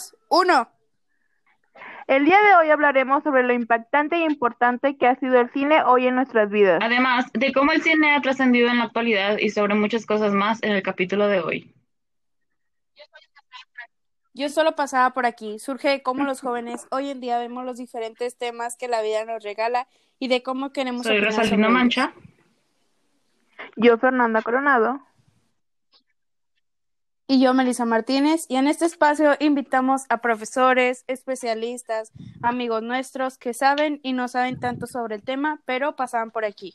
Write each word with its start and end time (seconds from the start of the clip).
dos, 0.00 0.16
uno. 0.28 0.68
El 2.06 2.24
día 2.24 2.40
de 2.40 2.56
hoy 2.56 2.70
hablaremos 2.70 3.22
sobre 3.22 3.44
lo 3.44 3.52
impactante 3.52 4.16
e 4.16 4.24
importante 4.24 4.96
que 4.96 5.06
ha 5.06 5.14
sido 5.16 5.38
el 5.40 5.50
cine 5.52 5.82
hoy 5.84 6.08
en 6.08 6.16
nuestras 6.16 6.50
vidas. 6.50 6.80
Además 6.82 7.26
de 7.32 7.52
cómo 7.52 7.72
el 7.72 7.82
cine 7.82 8.14
ha 8.14 8.20
trascendido 8.20 8.68
en 8.68 8.78
la 8.78 8.84
actualidad 8.84 9.38
y 9.38 9.50
sobre 9.50 9.74
muchas 9.74 10.06
cosas 10.06 10.32
más 10.32 10.60
en 10.62 10.72
el 10.72 10.82
capítulo 10.82 11.28
de 11.28 11.40
hoy. 11.40 11.74
Yo 14.34 14.48
solo 14.48 14.74
pasaba 14.74 15.10
por 15.10 15.26
aquí. 15.26 15.58
Surge 15.58 15.88
de 15.88 16.02
cómo 16.02 16.24
los 16.24 16.40
jóvenes 16.40 16.86
hoy 16.90 17.10
en 17.10 17.20
día 17.20 17.38
vemos 17.38 17.64
los 17.64 17.76
diferentes 17.76 18.36
temas 18.36 18.76
que 18.76 18.88
la 18.88 19.02
vida 19.02 19.24
nos 19.24 19.42
regala 19.44 19.86
y 20.18 20.28
de 20.28 20.42
cómo 20.42 20.72
queremos 20.72 21.06
Soy 21.06 21.20
Rosalina 21.20 21.68
Mancha. 21.68 22.12
Yo, 23.76 23.98
Fernanda 23.98 24.42
Coronado. 24.42 25.00
Y 27.32 27.40
yo, 27.40 27.54
Melissa 27.54 27.84
Martínez, 27.84 28.46
y 28.48 28.56
en 28.56 28.66
este 28.66 28.86
espacio 28.86 29.36
invitamos 29.38 30.02
a 30.08 30.18
profesores, 30.18 31.04
especialistas, 31.06 32.10
amigos 32.42 32.82
nuestros 32.82 33.38
que 33.38 33.54
saben 33.54 34.00
y 34.02 34.14
no 34.14 34.26
saben 34.26 34.58
tanto 34.58 34.88
sobre 34.88 35.14
el 35.14 35.22
tema, 35.22 35.62
pero 35.64 35.94
pasaban 35.94 36.32
por 36.32 36.44
aquí. 36.44 36.74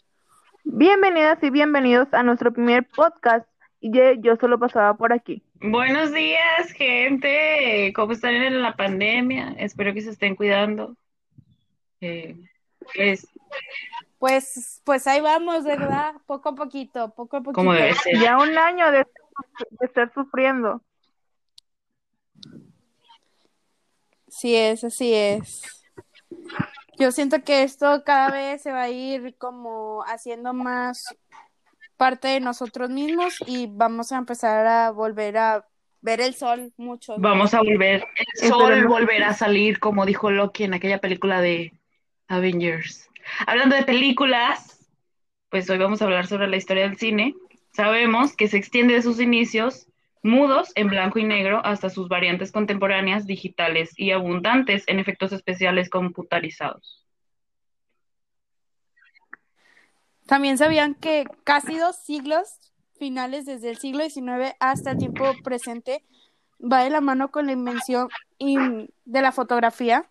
Bienvenidas 0.63 1.43
y 1.43 1.49
bienvenidos 1.49 2.07
a 2.13 2.23
nuestro 2.23 2.53
primer 2.53 2.87
podcast. 2.87 3.45
Y 3.81 3.91
yo, 4.21 4.37
solo 4.37 4.57
pasaba 4.57 4.93
por 4.93 5.11
aquí. 5.11 5.43
Buenos 5.55 6.13
días, 6.13 6.71
gente. 6.71 7.91
¿Cómo 7.93 8.13
están 8.13 8.35
en 8.35 8.61
la 8.61 8.77
pandemia? 8.77 9.55
Espero 9.57 9.93
que 9.93 10.03
se 10.03 10.11
estén 10.11 10.37
cuidando. 10.37 10.95
Eh, 11.99 12.37
es 12.93 13.27
Pues, 14.19 14.81
pues 14.85 15.05
ahí 15.05 15.19
vamos, 15.19 15.65
¿verdad? 15.65 16.13
Poco 16.25 16.47
a 16.47 16.55
poquito, 16.55 17.13
poco 17.13 17.35
a 17.35 17.41
poquito. 17.41 17.55
como 17.55 17.73
debe 17.73 17.93
ser. 17.95 18.17
Ya 18.21 18.37
un 18.37 18.57
año 18.57 18.89
de, 18.93 19.05
de 19.71 19.85
estar 19.85 20.13
sufriendo. 20.13 20.81
Sí 24.27 24.55
es, 24.55 24.83
así 24.83 25.13
es. 25.13 25.61
Yo 26.97 27.11
siento 27.11 27.43
que 27.43 27.63
esto 27.63 28.03
cada 28.05 28.31
vez 28.31 28.61
se 28.61 28.71
va 28.71 28.83
a 28.83 28.89
ir 28.89 29.35
como 29.37 30.03
haciendo 30.03 30.53
más 30.53 31.15
parte 31.97 32.27
de 32.27 32.39
nosotros 32.39 32.89
mismos 32.89 33.37
y 33.47 33.67
vamos 33.67 34.11
a 34.11 34.17
empezar 34.17 34.65
a 34.65 34.91
volver 34.91 35.37
a 35.37 35.65
ver 36.01 36.21
el 36.21 36.35
sol 36.35 36.71
mucho. 36.77 37.15
Vamos 37.17 37.53
a 37.53 37.59
volver, 37.59 38.05
el 38.15 38.49
sol 38.49 38.71
Esperemos. 38.71 38.91
volverá 38.91 39.29
a 39.29 39.33
salir, 39.33 39.79
como 39.79 40.05
dijo 40.05 40.29
Loki 40.29 40.63
en 40.65 40.73
aquella 40.73 40.99
película 40.99 41.41
de 41.41 41.73
Avengers. 42.27 43.09
Hablando 43.47 43.75
de 43.75 43.83
películas, 43.83 44.87
pues 45.49 45.69
hoy 45.69 45.77
vamos 45.77 46.01
a 46.01 46.05
hablar 46.05 46.27
sobre 46.27 46.47
la 46.47 46.57
historia 46.57 46.83
del 46.83 46.97
cine. 46.97 47.33
Sabemos 47.75 48.35
que 48.35 48.47
se 48.47 48.55
extiende 48.57 48.93
de 48.93 49.01
sus 49.01 49.19
inicios 49.19 49.87
mudos 50.23 50.71
en 50.75 50.87
blanco 50.87 51.19
y 51.19 51.25
negro 51.25 51.59
hasta 51.65 51.89
sus 51.89 52.07
variantes 52.07 52.53
contemporáneas 52.53 53.27
digitales 53.27 53.91
y 53.97 54.11
abundantes 54.11 54.85
en 54.87 54.99
efectos 54.99 55.33
especiales 55.33 55.89
computarizados. 55.89 57.05
También 60.25 60.57
sabían 60.57 60.95
que 60.95 61.25
casi 61.43 61.77
dos 61.77 61.97
siglos 61.97 62.47
finales, 62.97 63.45
desde 63.45 63.71
el 63.71 63.77
siglo 63.77 64.03
XIX 64.09 64.55
hasta 64.61 64.91
el 64.91 64.97
tiempo 64.97 65.25
presente, 65.43 66.01
va 66.61 66.83
de 66.83 66.89
la 66.89 67.01
mano 67.01 67.29
con 67.29 67.45
la 67.45 67.51
invención 67.51 68.07
in- 68.37 68.89
de 69.03 69.21
la 69.21 69.33
fotografía. 69.33 70.09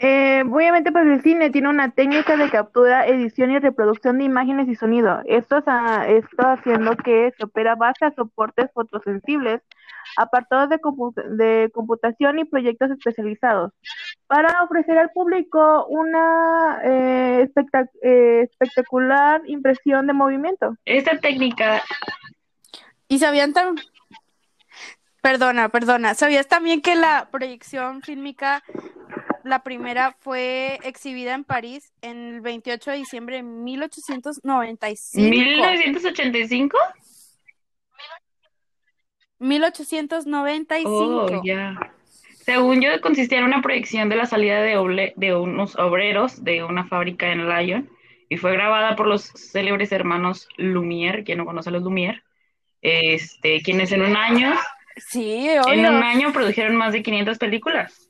Eh, 0.00 0.44
obviamente, 0.48 0.92
pues 0.92 1.04
el 1.06 1.22
cine 1.22 1.50
tiene 1.50 1.68
una 1.68 1.90
técnica 1.90 2.36
de 2.36 2.48
captura, 2.50 3.06
edición 3.08 3.50
y 3.50 3.58
reproducción 3.58 4.18
de 4.18 4.24
imágenes 4.24 4.68
y 4.68 4.76
sonido. 4.76 5.20
Esto, 5.24 5.58
está- 5.58 6.06
esto 6.06 6.46
haciendo 6.46 6.96
que 6.96 7.32
se 7.36 7.44
opera 7.44 7.74
base 7.74 8.04
a 8.04 8.12
soportes 8.12 8.70
fotosensibles, 8.72 9.60
apartados 10.16 10.68
de, 10.68 10.78
compu- 10.80 11.12
de 11.14 11.70
computación 11.74 12.38
y 12.38 12.44
proyectos 12.44 12.92
especializados, 12.92 13.72
para 14.28 14.62
ofrecer 14.62 14.98
al 14.98 15.10
público 15.10 15.86
una 15.86 16.80
eh, 16.84 17.48
espectac- 17.48 17.90
eh, 18.00 18.42
espectacular 18.48 19.42
impresión 19.46 20.06
de 20.06 20.12
movimiento. 20.12 20.76
Esta 20.84 21.18
técnica 21.18 21.82
Y 23.08 23.18
sabían 23.18 23.52
tan... 23.52 23.74
Perdona, 25.20 25.68
perdona. 25.68 26.14
¿Sabías 26.14 26.46
también 26.46 26.80
que 26.80 26.94
la 26.94 27.28
proyección 27.32 28.02
fílmica, 28.02 28.62
la 29.48 29.62
primera, 29.62 30.14
fue 30.20 30.78
exhibida 30.84 31.34
en 31.34 31.44
París 31.44 31.92
en 32.02 32.34
el 32.34 32.40
28 32.40 32.90
de 32.92 32.96
diciembre 32.98 33.36
de 33.36 33.42
1895? 33.42 35.28
1985. 35.30 36.76
1895. 39.38 40.90
Oh, 40.90 41.40
ya. 41.44 41.74
Según 42.44 42.80
yo, 42.80 43.00
consistía 43.00 43.38
en 43.38 43.44
una 43.44 43.60
proyección 43.62 44.08
de 44.08 44.16
la 44.16 44.26
salida 44.26 44.60
de, 44.62 44.76
oble- 44.78 45.12
de 45.16 45.34
unos 45.34 45.76
obreros 45.76 46.42
de 46.44 46.64
una 46.64 46.86
fábrica 46.86 47.30
en 47.30 47.48
Lyon 47.48 47.90
y 48.30 48.36
fue 48.36 48.52
grabada 48.52 48.96
por 48.96 49.06
los 49.06 49.24
célebres 49.34 49.92
hermanos 49.92 50.48
Lumière, 50.56 51.24
quien 51.24 51.38
no 51.38 51.44
conoce 51.46 51.68
a 51.68 51.72
los 51.72 51.82
Lumière, 51.82 52.22
este, 52.80 53.60
quienes 53.62 53.92
en 53.92 54.02
un 54.02 54.16
año, 54.16 54.54
Sí, 54.96 55.48
en 55.48 55.80
un 55.86 56.02
año 56.02 56.32
produjeron 56.32 56.74
más 56.74 56.92
de 56.92 57.02
500 57.04 57.38
películas. 57.38 58.07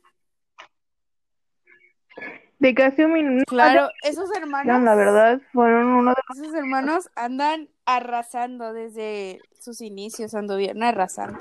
De 2.58 2.74
casi 2.74 3.04
un 3.04 3.12
minuto, 3.12 3.44
Claro, 3.46 3.88
esos 4.02 4.28
hermanos, 4.36 4.82
la 4.82 4.94
verdad, 4.96 5.40
fueron 5.52 5.86
uno 5.88 6.10
de 6.10 6.42
esos 6.42 6.54
hermanos 6.54 7.08
andan 7.14 7.68
arrasando 7.86 8.72
desde 8.72 9.40
sus 9.60 9.80
inicios, 9.80 10.34
anduvieron 10.34 10.82
arrasando. 10.82 11.38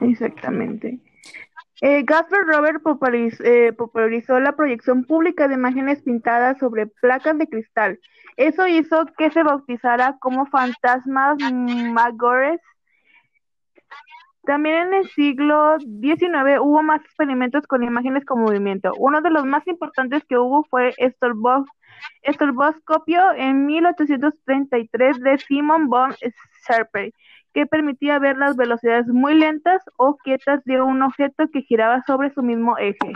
Exactamente. 0.00 0.98
Eh, 1.80 2.02
Gasper 2.04 2.40
Robert 2.46 2.82
populariz- 2.82 3.40
eh, 3.44 3.72
popularizó 3.72 4.40
la 4.40 4.56
proyección 4.56 5.04
pública 5.04 5.46
de 5.46 5.54
imágenes 5.54 6.02
pintadas 6.02 6.58
sobre 6.58 6.86
placas 6.86 7.38
de 7.38 7.46
cristal. 7.46 8.00
Eso 8.36 8.66
hizo 8.66 9.06
que 9.16 9.30
se 9.30 9.42
bautizara 9.42 10.16
como 10.20 10.46
fantasmas 10.46 11.38
magores. 11.38 12.60
También 14.48 14.88
en 14.88 14.94
el 14.94 15.08
siglo 15.10 15.76
XIX 15.78 16.58
hubo 16.62 16.82
más 16.82 17.04
experimentos 17.04 17.66
con 17.66 17.82
imágenes 17.82 18.24
con 18.24 18.40
movimiento. 18.40 18.94
Uno 18.98 19.20
de 19.20 19.28
los 19.28 19.44
más 19.44 19.66
importantes 19.66 20.24
que 20.24 20.38
hubo 20.38 20.64
fue 20.70 20.94
Estrobos- 20.96 21.68
estroboscopio 22.22 23.20
en 23.36 23.66
1833 23.66 25.20
de 25.20 25.36
Simon 25.36 25.88
von 25.90 26.14
Sharpe 26.66 27.12
que 27.52 27.66
permitía 27.66 28.18
ver 28.18 28.38
las 28.38 28.56
velocidades 28.56 29.06
muy 29.08 29.34
lentas 29.34 29.82
o 29.98 30.16
quietas 30.16 30.64
de 30.64 30.80
un 30.80 31.02
objeto 31.02 31.44
que 31.52 31.60
giraba 31.60 32.02
sobre 32.06 32.32
su 32.32 32.42
mismo 32.42 32.78
eje. 32.78 33.12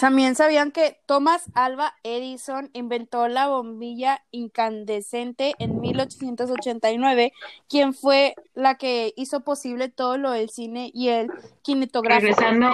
También 0.00 0.34
sabían 0.34 0.72
que 0.72 0.96
Thomas 1.04 1.50
Alva 1.54 1.92
Edison 2.04 2.70
inventó 2.72 3.28
la 3.28 3.48
bombilla 3.48 4.22
incandescente 4.30 5.52
en 5.58 5.78
1889, 5.78 7.34
quien 7.68 7.92
fue 7.92 8.34
la 8.54 8.76
que 8.76 9.12
hizo 9.16 9.44
posible 9.44 9.90
todo 9.90 10.16
lo 10.16 10.30
del 10.30 10.48
cine 10.48 10.90
y 10.94 11.08
el 11.08 11.28
kinetográfico. 11.62 12.34
Regresando 12.34 12.72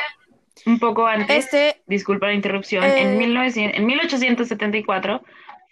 un 0.66 0.78
poco 0.78 1.04
antes, 1.04 1.44
Este, 1.46 1.82
disculpa 1.86 2.28
la 2.28 2.34
interrupción, 2.34 2.84
Eh. 2.84 3.02
en, 3.02 3.18
1900 3.18 3.76
en 3.76 3.86
1874 3.86 5.22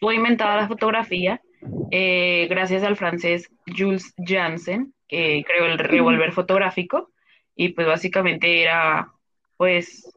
fue 0.01 0.17
inventada 0.17 0.57
la 0.57 0.67
fotografía 0.67 1.41
eh, 1.93 2.47
gracias 2.51 2.83
al 2.83 2.97
francés 2.97 3.49
Jules 3.67 4.13
Janssen, 4.19 4.93
que 5.07 5.45
creó 5.47 5.67
el 5.67 5.79
revólver 5.79 6.33
fotográfico 6.33 7.11
y 7.55 7.71
pues 7.71 7.87
básicamente 7.87 8.61
era 8.63 9.13
pues 9.57 10.11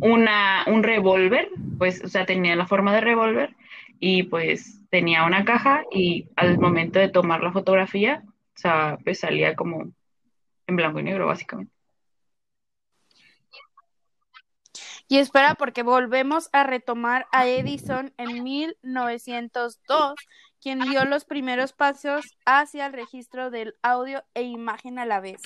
una, 0.00 0.64
un 0.66 0.82
revólver, 0.82 1.48
pues 1.78 2.02
o 2.04 2.08
sea, 2.08 2.26
tenía 2.26 2.56
la 2.56 2.66
forma 2.66 2.94
de 2.94 3.00
revólver 3.00 3.56
y 4.00 4.24
pues 4.24 4.80
tenía 4.90 5.24
una 5.24 5.44
caja 5.44 5.84
y 5.90 6.28
al 6.36 6.58
momento 6.58 6.98
de 6.98 7.08
tomar 7.08 7.42
la 7.42 7.52
fotografía, 7.52 8.22
o 8.26 8.58
sea, 8.58 8.98
pues 9.04 9.20
salía 9.20 9.54
como 9.54 9.90
en 10.66 10.76
blanco 10.76 11.00
y 11.00 11.02
negro 11.02 11.26
básicamente. 11.26 11.72
y 15.08 15.18
espera, 15.18 15.54
porque 15.54 15.82
volvemos 15.82 16.50
a 16.52 16.64
retomar 16.64 17.26
a 17.32 17.46
Edison 17.46 18.12
en 18.18 18.44
1902, 18.44 20.14
quien 20.60 20.80
dio 20.80 21.06
los 21.06 21.24
primeros 21.24 21.72
pasos 21.72 22.36
hacia 22.44 22.86
el 22.86 22.92
registro 22.92 23.50
del 23.50 23.74
audio 23.82 24.22
e 24.34 24.42
imagen 24.42 24.98
a 24.98 25.06
la 25.06 25.20
vez. 25.20 25.40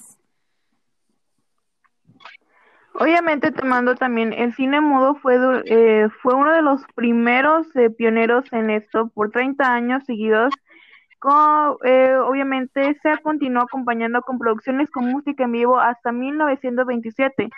Obviamente 2.94 3.52
tomando 3.52 3.94
también 3.94 4.32
el 4.32 4.54
cine 4.54 4.80
mudo 4.80 5.14
fue, 5.16 5.38
eh, 5.64 6.08
fue 6.20 6.34
uno 6.34 6.52
de 6.52 6.62
los 6.62 6.82
primeros 6.94 7.66
eh, 7.74 7.88
pioneros 7.90 8.44
en 8.52 8.70
esto 8.70 9.08
por 9.08 9.30
30 9.30 9.64
años 9.72 10.04
seguidos. 10.04 10.52
Eh, 11.84 12.16
obviamente 12.16 12.98
se 13.00 13.18
continuó 13.22 13.62
acompañando 13.62 14.22
con 14.22 14.38
producciones 14.38 14.90
con 14.90 15.06
música 15.06 15.44
en 15.44 15.52
vivo 15.52 15.78
hasta 15.78 16.12
1927. 16.12 17.48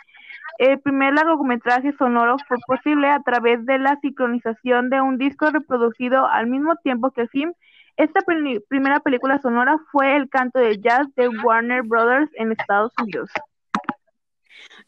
El 0.59 0.81
primer 0.81 1.15
largometraje 1.15 1.93
sonoro 1.93 2.37
fue 2.47 2.59
posible 2.67 3.09
a 3.09 3.21
través 3.21 3.65
de 3.65 3.79
la 3.79 3.99
sincronización 4.01 4.91
de 4.91 5.01
un 5.01 5.19
disco 5.19 5.51
reproducido 5.51 6.27
al 6.27 6.47
mismo 6.47 6.77
tiempo 6.77 7.11
que 7.11 7.23
el 7.23 7.29
film 7.31 7.53
Esta 7.97 8.21
primera 8.69 9.01
película 9.01 9.39
sonora 9.39 9.79
fue 9.91 10.15
el 10.17 10.29
canto 10.29 10.59
de 10.59 10.79
jazz 10.81 11.07
de 11.17 11.29
Warner 11.29 11.83
Brothers 11.83 12.31
en 12.35 12.53
Estados 12.53 12.93
Unidos. 13.01 13.31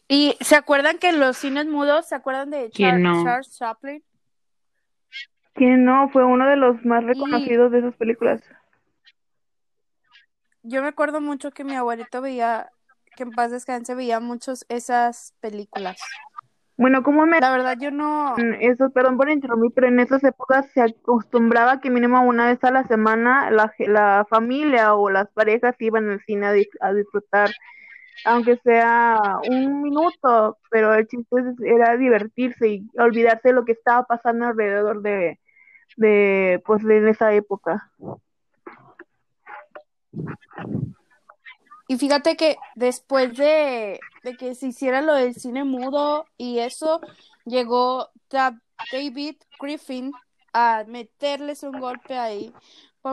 ¿Y 0.09 0.37
se 0.41 0.57
acuerdan 0.57 0.99
que 0.99 1.13
los 1.13 1.37
cines 1.37 1.67
mudos, 1.67 2.09
se 2.09 2.15
acuerdan 2.15 2.51
de 2.51 2.71
Charles 2.71 3.57
Chaplin? 3.57 4.03
Que 5.55 5.67
no, 5.77 6.09
fue 6.11 6.25
uno 6.25 6.47
de 6.49 6.57
los 6.57 6.85
más 6.85 7.03
reconocidos 7.03 7.73
de 7.73 7.79
esas 7.79 7.97
películas. 7.97 8.43
Yo 10.63 10.83
me 10.83 10.89
acuerdo 10.89 11.21
mucho 11.21 11.51
que 11.51 11.65
mi 11.65 11.75
abuelito 11.75 12.21
veía, 12.21 12.71
que 13.17 13.23
en 13.23 13.31
paz 13.31 13.51
descanse, 13.51 13.95
veía 13.95 14.21
muchos 14.21 14.67
esas 14.69 15.35
películas. 15.41 15.97
Bueno, 16.79 17.03
como 17.03 17.25
me... 17.25 17.41
La 17.41 17.51
verdad 17.51 17.77
yo 17.81 17.91
no... 17.91 18.35
Eso, 18.61 18.91
perdón 18.91 19.17
por 19.17 19.31
interrumpir, 19.31 19.73
pero 19.75 19.89
en 19.89 20.01
esas 20.01 20.23
épocas 20.25 20.67
se 20.75 20.83
acostumbraba 20.83 21.81
que 21.81 21.91
mínimo 21.91 22.21
una 22.23 22.47
vez 22.47 22.63
a 22.65 22.71
la 22.71 22.85
semana 22.85 23.51
la, 23.51 23.73
la 23.79 24.27
familia 24.29 24.95
o 24.95 25.09
las 25.09 25.29
parejas 25.31 25.75
iban 25.79 26.11
al 26.11 26.21
cine 26.25 26.47
a, 26.81 26.93
disfrutar, 26.93 27.51
aunque 28.25 28.57
sea 28.59 29.39
un 29.49 29.83
minuto, 29.83 30.59
pero 30.71 30.95
el 30.95 31.07
chiste 31.07 31.37
era 31.65 31.97
divertirse 31.97 32.69
y 32.69 32.91
olvidarse 32.99 33.49
de 33.49 33.55
lo 33.55 33.65
que 33.65 33.73
estaba 33.73 34.05
pasando 34.05 34.47
alrededor 34.47 35.03
de, 35.03 35.39
de 35.97 36.63
pues 36.65 36.83
en 36.85 37.09
esa 37.09 37.33
época. 37.33 37.91
Y 41.89 41.99
fíjate 41.99 42.37
que 42.37 42.57
después 42.75 43.37
de, 43.37 44.01
que 44.39 44.55
se 44.55 44.69
hiciera 44.69 45.01
lo 45.01 45.15
del 45.15 45.35
cine 45.35 45.65
mudo 45.65 46.27
y 46.37 46.59
eso, 46.59 47.01
llegó 47.45 48.11
David 48.29 49.37
Griffin 49.61 50.11
a 50.53 50.85
meterles 50.89 51.63
un 51.63 51.79
golpe 51.79 52.19
ahí 52.19 52.53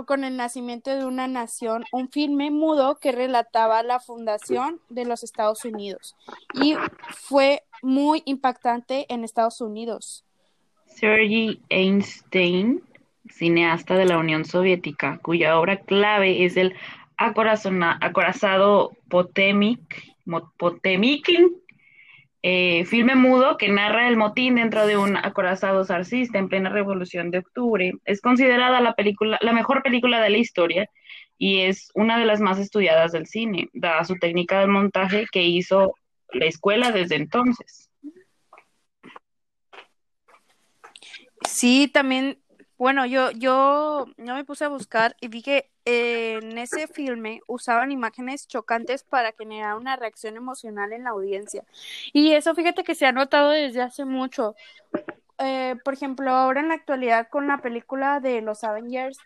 con 0.06 0.24
el 0.24 0.36
nacimiento 0.36 0.90
de 0.90 1.06
una 1.06 1.28
nación, 1.28 1.84
un 1.92 2.10
filme 2.10 2.50
mudo 2.50 2.98
que 3.00 3.12
relataba 3.12 3.84
la 3.84 4.00
fundación 4.00 4.82
de 4.90 5.06
los 5.06 5.24
Estados 5.24 5.64
Unidos. 5.66 6.16
Y 6.62 6.76
fue 7.12 7.64
muy 7.84 8.24
impactante 8.26 9.06
en 9.14 9.24
Estados 9.24 9.62
Unidos. 9.62 10.26
Sergei 10.88 11.62
Einstein, 11.70 12.82
cineasta 13.30 13.96
de 13.96 14.06
la 14.06 14.18
Unión 14.18 14.46
Soviética, 14.46 15.20
cuya 15.22 15.60
obra 15.60 15.80
clave 15.82 16.46
es 16.46 16.58
el 16.58 16.74
acorazado 17.18 18.92
Potemkin, 19.10 19.80
eh, 22.46 22.84
filme 22.84 23.16
mudo 23.16 23.58
que 23.58 23.70
narra 23.70 24.10
el 24.10 24.18
motín 24.18 24.56
dentro 24.56 24.86
de 24.86 24.98
un 24.98 25.16
acorazado 25.16 25.86
zarcista 25.86 26.38
en 26.38 26.50
plena 26.50 26.70
Revolución 26.70 27.32
de 27.32 27.38
Octubre. 27.38 27.94
Es 28.04 28.20
considerada 28.20 28.82
la 28.82 28.96
película, 28.96 29.40
la 29.42 29.54
mejor 29.54 29.82
película 29.82 30.22
de 30.22 30.30
la 30.30 30.38
historia 30.38 30.90
y 31.38 31.62
es 31.62 31.90
una 31.94 32.20
de 32.20 32.26
las 32.26 32.42
más 32.42 32.60
estudiadas 32.60 33.14
del 33.14 33.28
cine, 33.28 33.70
dada 33.72 34.04
su 34.04 34.16
técnica 34.16 34.60
de 34.60 34.68
montaje 34.68 35.26
que 35.32 35.42
hizo 35.42 35.96
la 36.34 36.46
escuela 36.46 36.92
desde 36.92 37.16
entonces. 37.16 37.90
Sí, 41.48 41.88
también, 41.88 42.40
bueno, 42.78 43.06
yo, 43.06 43.32
yo, 43.32 44.06
yo 44.18 44.36
me 44.36 44.44
puse 44.44 44.66
a 44.66 44.70
buscar 44.70 45.16
y 45.22 45.30
vi 45.30 45.42
que 45.42 45.70
en 45.86 46.58
ese 46.58 46.88
filme 46.88 47.42
usaban 47.48 47.92
imágenes 47.92 48.48
chocantes 48.48 49.04
para 49.04 49.34
generar 49.34 49.76
una 49.76 49.96
reacción 49.96 50.38
emocional 50.38 50.94
en 50.94 51.04
la 51.04 51.12
audiencia. 51.12 51.64
Y 52.14 52.34
eso 52.34 52.56
fíjate 52.56 52.84
que 52.84 52.96
se 52.96 53.06
ha 53.06 53.12
notado 53.12 53.50
desde 53.50 53.82
hace 53.82 54.06
mucho. 54.06 54.56
Eh, 55.40 55.76
por 55.84 55.94
ejemplo, 55.94 56.32
ahora 56.32 56.62
en 56.62 56.70
la 56.70 56.76
actualidad 56.76 57.28
con 57.30 57.48
la 57.48 57.58
película 57.58 58.20
de 58.20 58.42
los 58.42 58.64
Avengers, 58.64 59.18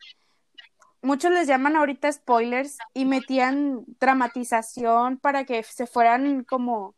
muchos 1.01 1.31
les 1.31 1.47
llaman 1.47 1.75
ahorita 1.75 2.11
spoilers 2.11 2.77
y 2.93 3.05
metían 3.05 3.85
dramatización 3.99 5.17
para 5.17 5.45
que 5.45 5.61
se 5.63 5.85
fueran 5.85 6.43
como 6.43 6.95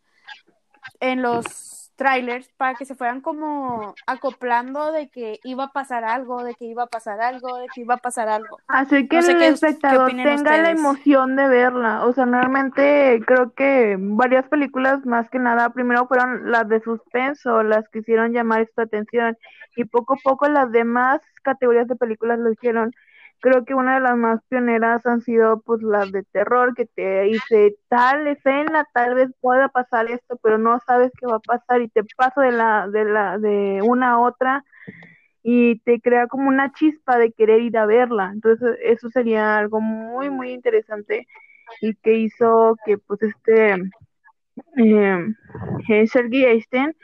en 1.00 1.22
los 1.22 1.89
trailers 2.00 2.48
para 2.56 2.76
que 2.76 2.86
se 2.86 2.96
fueran 2.96 3.20
como 3.20 3.94
acoplando 4.08 4.94
de 4.94 5.10
que 5.10 5.40
iba 5.44 5.66
a 5.66 5.72
pasar 5.74 6.06
algo, 6.06 6.44
de 6.46 6.56
que 6.56 6.64
iba 6.64 6.84
a 6.84 6.88
pasar 6.88 7.20
algo, 7.20 7.58
de 7.58 7.68
que 7.76 7.82
iba 7.82 7.96
a 7.96 7.98
pasar 7.98 8.30
algo. 8.30 8.58
Así 8.70 9.08
que 9.10 9.20
el 9.20 9.42
espectador 9.44 10.10
tenga 10.12 10.58
la 10.58 10.72
emoción 10.72 11.36
de 11.36 11.48
verla. 11.50 12.06
O 12.06 12.14
sea, 12.14 12.26
normalmente 12.26 13.22
creo 13.28 13.54
que 13.54 13.98
varias 14.00 14.48
películas 14.48 15.06
más 15.06 15.30
que 15.30 15.40
nada, 15.40 15.72
primero 15.72 16.08
fueron 16.08 16.50
las 16.50 16.70
de 16.70 16.80
suspenso, 16.80 17.64
las 17.64 17.88
que 17.90 18.00
hicieron 18.00 18.32
llamar 18.32 18.62
esta 18.62 18.84
atención 18.84 19.38
y 19.76 19.84
poco 19.84 20.14
a 20.14 20.18
poco 20.24 20.48
las 20.48 20.72
demás 20.72 21.20
categorías 21.44 21.90
de 21.90 21.98
películas 21.98 22.40
lo 22.40 22.50
hicieron 22.52 22.94
creo 23.40 23.66
que 23.66 23.74
una 23.74 23.96
de 23.96 24.02
las 24.02 24.18
más 24.18 24.42
pioneras 24.50 25.06
han 25.06 25.22
sido 25.22 25.62
pues 25.62 25.82
las 25.82 26.12
de 26.12 26.24
terror 26.24 26.74
que 26.76 26.86
te 26.86 27.22
dice 27.24 27.76
tal 27.88 28.28
escena 28.28 28.86
tal 28.94 29.16
vez 29.16 29.30
pueda 29.42 29.70
pasar 29.70 30.10
esto 30.10 30.38
pero 30.44 30.58
no 30.58 30.80
sabes 30.86 31.12
qué 31.20 31.26
va 31.26 31.38
a 31.38 31.40
pasar 31.40 31.82
y 31.82 31.90
te 31.90 32.04
paso 32.18 32.42
de 32.42 32.52
la 32.52 32.88
de 32.88 33.06
la 33.06 33.38
de 33.38 33.82
una 33.84 34.12
a 34.12 34.20
otra 34.20 34.64
y 35.44 35.80
te 35.80 36.00
crea 36.02 36.28
como 36.28 36.50
una 36.50 36.72
chispa 36.74 37.18
de 37.18 37.32
querer 37.32 37.62
ir 37.62 37.78
a 37.78 37.86
verla. 37.86 38.32
Entonces 38.34 38.78
eso 38.84 39.10
sería 39.10 39.58
algo 39.58 39.82
muy 39.82 40.30
muy 40.30 40.52
interesante 40.52 41.28
y 41.82 41.96
que 41.96 42.14
hizo 42.16 42.78
que 42.86 42.98
pues 42.98 43.22
este 43.24 43.76
eh, 44.78 46.08
Sergei 46.08 46.46
Einstein 46.46 46.96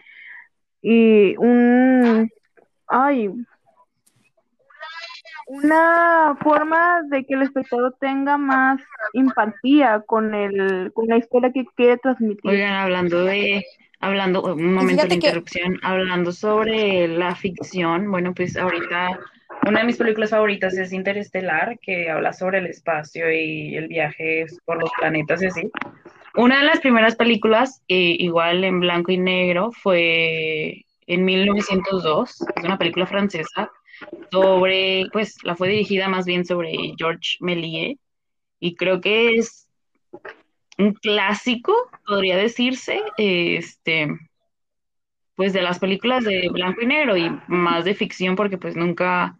y 0.81 1.35
un 1.37 2.29
ay 2.87 3.29
una 5.45 6.35
forma 6.41 7.03
de 7.09 7.25
que 7.25 7.35
el 7.35 7.43
espectador 7.43 7.95
tenga 7.99 8.37
más 8.37 8.81
empatía 9.13 10.03
con 10.05 10.33
el 10.33 10.91
con 10.93 11.07
la 11.07 11.17
historia 11.17 11.51
que 11.51 11.65
quiere 11.75 11.97
transmitir. 11.97 12.49
Oigan, 12.49 12.73
hablando 12.73 13.23
de 13.23 13.63
hablando 13.99 14.53
un 14.53 14.73
momento 14.73 15.07
de 15.07 15.15
interrupción, 15.15 15.79
hablando 15.83 16.31
sobre 16.31 17.07
la 17.07 17.35
ficción, 17.35 18.09
bueno, 18.09 18.33
pues 18.33 18.57
ahorita 18.57 19.19
una 19.67 19.79
de 19.79 19.85
mis 19.85 19.97
películas 19.97 20.29
favoritas 20.29 20.77
es 20.77 20.93
Interestelar, 20.93 21.79
que 21.79 22.09
habla 22.09 22.33
sobre 22.33 22.59
el 22.59 22.67
espacio 22.67 23.31
y 23.31 23.75
el 23.75 23.87
viaje 23.87 24.45
por 24.65 24.79
los 24.79 24.91
planetas 24.99 25.41
y 25.41 25.47
así. 25.47 25.71
Una 26.35 26.59
de 26.59 26.65
las 26.65 26.81
primeras 26.81 27.15
películas, 27.15 27.81
eh, 27.87 28.15
igual 28.19 28.63
en 28.63 28.79
blanco 28.79 29.11
y 29.11 29.17
negro, 29.17 29.71
fue 29.71 30.85
en 31.07 31.25
1902, 31.25 32.41
es 32.55 32.63
una 32.63 32.77
película 32.77 33.07
francesa, 33.07 33.71
sobre, 34.31 35.05
pues 35.11 35.37
la 35.43 35.55
fue 35.55 35.69
dirigida 35.69 36.07
más 36.07 36.25
bien 36.25 36.45
sobre 36.45 36.73
George 36.97 37.37
Méliès 37.39 37.97
y 38.59 38.75
creo 38.75 39.01
que 39.01 39.35
es 39.35 39.67
un 40.77 40.93
clásico, 40.93 41.73
podría 42.05 42.37
decirse, 42.37 43.01
este, 43.17 44.07
pues 45.35 45.53
de 45.53 45.61
las 45.61 45.79
películas 45.79 46.23
de 46.23 46.49
blanco 46.49 46.81
y 46.81 46.85
negro 46.85 47.17
y 47.17 47.29
más 47.47 47.85
de 47.85 47.95
ficción 47.95 48.35
porque 48.35 48.57
pues 48.57 48.75
nunca, 48.75 49.37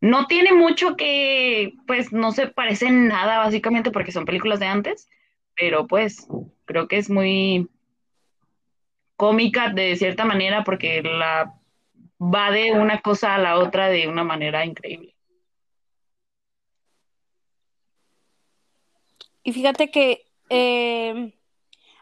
no 0.00 0.26
tiene 0.26 0.52
mucho 0.52 0.96
que, 0.96 1.74
pues 1.86 2.12
no 2.12 2.32
se 2.32 2.48
parece 2.48 2.86
en 2.86 3.08
nada 3.08 3.38
básicamente 3.38 3.90
porque 3.90 4.12
son 4.12 4.24
películas 4.24 4.60
de 4.60 4.66
antes, 4.66 5.08
pero 5.54 5.86
pues 5.86 6.26
creo 6.64 6.88
que 6.88 6.98
es 6.98 7.10
muy 7.10 7.68
cómica 9.16 9.70
de 9.70 9.96
cierta 9.96 10.24
manera 10.24 10.64
porque 10.64 11.02
la 11.02 11.54
va 12.20 12.50
de 12.50 12.72
una 12.72 13.00
cosa 13.00 13.34
a 13.34 13.38
la 13.38 13.58
otra 13.58 13.88
de 13.88 14.08
una 14.08 14.24
manera 14.24 14.64
increíble. 14.64 15.14
Y 19.42 19.52
fíjate 19.52 19.90
que 19.90 20.26
eh, 20.48 21.32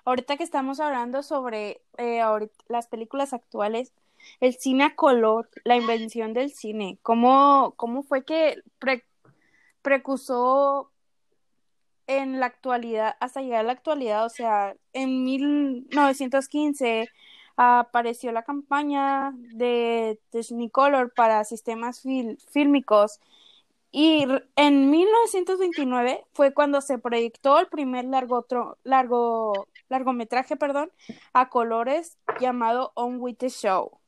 ahorita 0.05 0.37
que 0.37 0.45
estamos 0.45 0.81
hablando 0.81 1.23
sobre 1.23 1.83
eh, 1.99 2.23
las 2.69 2.87
películas 2.87 3.33
actuales, 3.35 3.93
el 4.41 4.55
cine 4.55 4.85
a 4.85 4.95
color, 4.95 5.51
la 5.65 5.77
invención 5.77 6.33
del 6.33 6.51
cine, 6.51 6.99
¿cómo, 7.03 7.75
cómo 7.77 8.03
fue 8.03 8.25
que 8.25 8.63
precursó 9.83 10.91
en 12.07 12.41
la 12.41 12.47
actualidad, 12.47 13.17
hasta 13.21 13.43
llegar 13.43 13.61
a 13.61 13.65
la 13.65 13.73
actualidad? 13.73 14.25
O 14.25 14.31
sea, 14.31 14.75
en 14.93 15.25
1915 15.25 17.11
apareció 17.57 18.33
la 18.33 18.43
campaña 18.43 19.33
de 19.55 20.21
Technicolor 20.31 21.13
para 21.15 21.45
sistemas 21.45 22.03
fílmicos 22.51 23.21
y 23.97 24.27
en 24.57 24.91
1929 24.91 26.25
fue 26.33 26.53
cuando 26.53 26.81
se 26.81 26.99
proyectó 26.99 27.61
el 27.61 27.69
primer 27.69 28.05
largo, 28.07 28.45
largo, 28.83 29.69
largometraje 29.89 30.57
perdón, 30.57 30.91
a 31.33 31.49
colores 31.49 32.19
llamado 32.41 32.91
On 32.95 33.21
With 33.21 33.37
The 33.37 33.51
Show. 33.51 34.01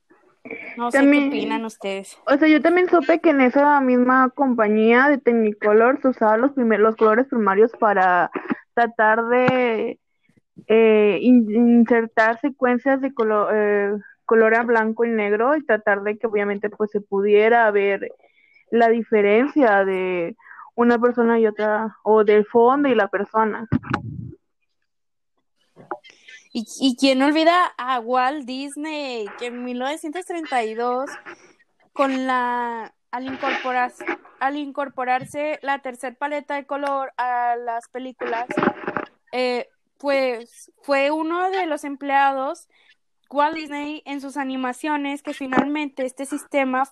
No 0.77 0.91
sé 0.91 1.09
qué 1.09 1.29
opinan 1.29 1.65
ustedes. 1.65 2.19
O 2.27 2.37
sea, 2.37 2.49
yo 2.49 2.61
también 2.61 2.91
supe 2.91 3.21
que 3.21 3.31
en 3.31 3.41
esa 3.41 3.81
misma 3.81 4.31
compañía 4.31 5.09
de 5.09 5.19
Technicolor 5.19 6.01
se 6.03 6.09
usaban 6.09 6.41
los, 6.41 6.51
primer, 6.51 6.81
los 6.81 6.97
colores 6.97 7.29
primarios 7.29 7.71
para 7.79 8.33
tratar 8.75 9.25
de 9.27 10.01
eh, 10.67 11.19
insertar 11.23 12.41
secuencias 12.41 13.01
de 13.01 13.13
color, 13.13 13.51
eh, 13.55 13.93
color 14.25 14.55
a 14.55 14.63
blanco 14.63 15.05
y 15.05 15.11
negro 15.11 15.57
y 15.57 15.65
tratar 15.65 16.03
de 16.03 16.19
que 16.19 16.27
obviamente 16.27 16.71
pues 16.71 16.91
se 16.91 17.01
pudiera 17.01 17.71
ver 17.71 18.11
la 18.71 18.89
diferencia 18.89 19.85
de 19.85 20.37
una 20.75 20.99
persona 20.99 21.39
y 21.39 21.47
otra, 21.47 21.97
o 22.03 22.25
del 22.25 22.45
fondo 22.47 22.89
y 22.89 22.95
la 22.95 23.09
persona. 23.09 23.67
Y, 26.53 26.67
y 26.81 26.97
quién 26.97 27.23
olvida 27.23 27.67
a 27.77 28.01
Walt 28.01 28.45
Disney, 28.47 29.27
que 29.39 29.47
en 29.47 29.65
1932, 29.65 31.11
con 31.93 32.27
la 32.27 32.93
al 33.11 33.25
incorporarse, 33.25 34.05
al 34.41 34.57
incorporarse 34.57 35.59
la 35.63 35.79
tercer 35.79 36.17
paleta 36.17 36.55
de 36.57 36.67
color 36.67 37.13
a 37.17 37.57
las 37.57 37.89
películas, 37.89 38.47
eh, 39.33 39.69
pues 39.99 40.73
fue 40.83 41.11
uno 41.11 41.51
de 41.51 41.67
los 41.67 41.85
empleados 41.85 42.69
Walt 43.31 43.57
Disney 43.57 44.03
en 44.05 44.21
sus 44.21 44.37
animaciones 44.37 45.23
que 45.23 45.35
finalmente 45.35 46.05
este 46.05 46.27
sistema 46.27 46.85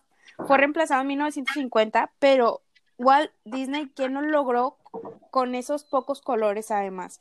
fue 0.47 0.59
reemplazado 0.59 1.03
en 1.03 1.09
1950, 1.09 2.11
pero 2.19 2.63
Walt 2.99 3.31
Disney, 3.45 3.91
¿quién 3.95 4.15
lo 4.15 4.23
logró 4.23 4.77
con 5.31 5.55
esos 5.55 5.85
pocos 5.85 6.21
colores 6.21 6.71
además? 6.71 7.21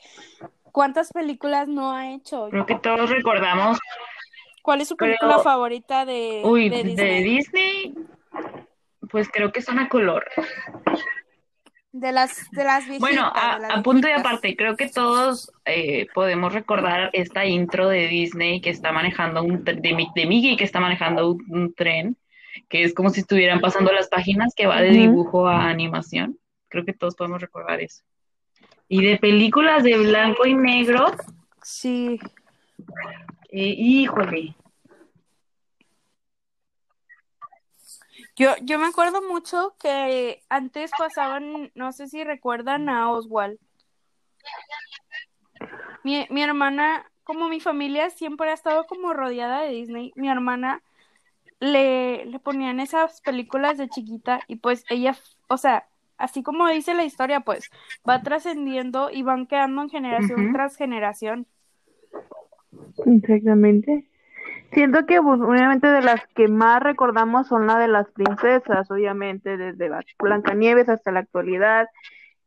¿Cuántas 0.71 1.11
películas 1.11 1.67
no 1.67 1.91
ha 1.91 2.11
hecho? 2.11 2.47
Creo 2.49 2.65
que 2.65 2.75
todos 2.75 3.09
recordamos. 3.09 3.79
¿Cuál 4.63 4.81
es 4.81 4.87
su 4.87 4.95
película 4.95 5.39
favorita 5.39 6.05
de, 6.05 6.41
Uy, 6.43 6.69
de 6.69 6.83
Disney? 6.83 7.07
de 7.07 7.29
Disney? 7.29 7.95
Pues 9.11 9.29
creo 9.29 9.51
que 9.51 9.61
son 9.61 9.77
a 9.77 9.89
color. 9.89 10.25
De 11.93 12.11
las, 12.11 12.49
de 12.51 12.63
las 12.63 12.85
viejitas, 12.85 12.99
Bueno, 12.99 13.31
a, 13.33 13.55
de 13.55 13.61
las 13.61 13.77
a 13.77 13.83
punto 13.83 14.07
y 14.07 14.11
aparte, 14.11 14.55
creo 14.55 14.75
que 14.75 14.89
todos 14.89 15.51
eh, 15.65 16.07
podemos 16.13 16.51
recordar 16.51 17.11
esta 17.13 17.45
intro 17.45 17.87
de 17.87 18.07
Disney 18.07 18.61
que 18.61 18.71
está 18.71 18.91
manejando 18.91 19.43
un 19.43 19.63
de, 19.63 19.75
de 20.15 20.25
Mickey 20.25 20.57
que 20.57 20.63
está 20.63 20.79
manejando 20.79 21.31
un, 21.31 21.45
un 21.49 21.73
tren, 21.73 22.17
que 22.67 22.83
es 22.83 22.93
como 22.95 23.11
si 23.11 23.21
estuvieran 23.21 23.61
pasando 23.61 23.91
las 23.93 24.09
páginas 24.09 24.53
que 24.55 24.65
va 24.65 24.81
de 24.81 24.89
dibujo 24.89 25.47
a 25.47 25.69
animación. 25.69 26.39
Creo 26.67 26.83
que 26.83 26.93
todos 26.93 27.15
podemos 27.15 27.39
recordar 27.39 27.79
eso. 27.79 28.03
Y 28.87 29.05
de 29.05 29.17
películas 29.17 29.83
de 29.83 29.97
blanco 29.97 30.45
y 30.47 30.55
negro, 30.55 31.05
Sí, 31.61 32.19
eh, 33.49 33.75
híjole, 33.77 34.55
yo, 38.35 38.51
yo 38.61 38.79
me 38.79 38.87
acuerdo 38.87 39.21
mucho 39.21 39.75
que 39.79 40.41
antes 40.49 40.91
pasaban, 40.97 41.71
no 41.75 41.91
sé 41.91 42.07
si 42.07 42.23
recuerdan 42.23 42.89
a 42.89 43.11
Oswald. 43.11 43.59
Mi, 46.03 46.27
mi 46.29 46.43
hermana, 46.43 47.09
como 47.23 47.47
mi 47.49 47.59
familia 47.59 48.09
siempre 48.09 48.49
ha 48.49 48.53
estado 48.53 48.85
como 48.85 49.13
rodeada 49.13 49.61
de 49.61 49.69
Disney, 49.69 50.11
mi 50.15 50.29
hermana 50.29 50.81
le, 51.59 52.25
le 52.25 52.39
ponían 52.39 52.79
esas 52.79 53.21
películas 53.21 53.77
de 53.77 53.87
chiquita 53.87 54.41
y 54.47 54.57
pues 54.57 54.83
ella, 54.89 55.15
o 55.47 55.57
sea, 55.57 55.87
así 56.17 56.43
como 56.43 56.67
dice 56.67 56.93
la 56.93 57.05
historia, 57.05 57.41
pues 57.41 57.69
va 58.07 58.21
trascendiendo 58.21 59.09
y 59.11 59.23
van 59.23 59.47
quedando 59.47 59.81
en 59.81 59.89
generación 59.89 60.53
tras 60.53 60.75
generación. 60.75 61.47
Exactamente. 63.05 64.05
Siento 64.73 65.05
que 65.05 65.21
pues, 65.21 65.39
obviamente 65.39 65.87
de 65.87 66.01
las 66.01 66.25
que 66.35 66.47
más 66.47 66.81
recordamos 66.81 67.47
son 67.47 67.67
la 67.67 67.77
de 67.77 67.87
las 67.87 68.09
princesas, 68.11 68.89
obviamente 68.89 69.55
desde 69.57 69.89
la 69.89 70.01
Blancanieves 70.19 70.89
hasta 70.89 71.11
la 71.11 71.19
actualidad. 71.19 71.87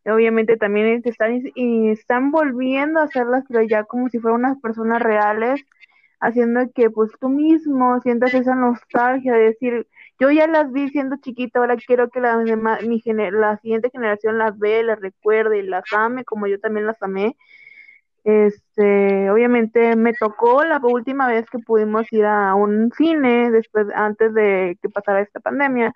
Obviamente 0.04 0.56
también 0.56 1.02
están 1.04 1.42
y 1.54 1.90
están 1.90 2.30
volviendo 2.30 3.00
a 3.00 3.04
hacerlas, 3.04 3.44
pero 3.48 3.62
ya 3.62 3.84
como 3.84 4.08
si 4.08 4.18
fueran 4.18 4.40
unas 4.40 4.60
personas 4.60 5.02
reales, 5.02 5.64
haciendo 6.20 6.60
que 6.74 6.90
pues 6.90 7.10
tú 7.20 7.28
mismo 7.28 8.00
sientas 8.00 8.34
esa 8.34 8.54
nostalgia 8.54 9.32
de 9.34 9.40
decir, 9.40 9.86
yo 10.18 10.30
ya 10.30 10.46
las 10.46 10.72
vi 10.72 10.88
siendo 10.88 11.16
chiquita, 11.16 11.58
ahora 11.60 11.76
quiero 11.76 12.08
que 12.10 12.20
la, 12.20 12.38
mi 12.38 13.02
la 13.32 13.58
siguiente 13.58 13.90
generación 13.90 14.38
las 14.38 14.58
ve, 14.58 14.82
las 14.82 15.00
recuerde 15.00 15.58
y 15.58 15.62
las 15.62 15.84
ame 15.92 16.24
como 16.24 16.46
yo 16.46 16.58
también 16.58 16.86
las 16.86 17.02
amé. 17.02 17.36
Este, 18.26 19.30
obviamente 19.30 19.94
me 19.94 20.12
tocó 20.12 20.64
la 20.64 20.80
última 20.82 21.28
vez 21.28 21.48
que 21.48 21.60
pudimos 21.60 22.12
ir 22.12 22.24
a 22.24 22.56
un 22.56 22.90
cine 22.90 23.52
después, 23.52 23.86
antes 23.94 24.34
de 24.34 24.76
que 24.82 24.88
pasara 24.88 25.20
esta 25.20 25.38
pandemia. 25.38 25.94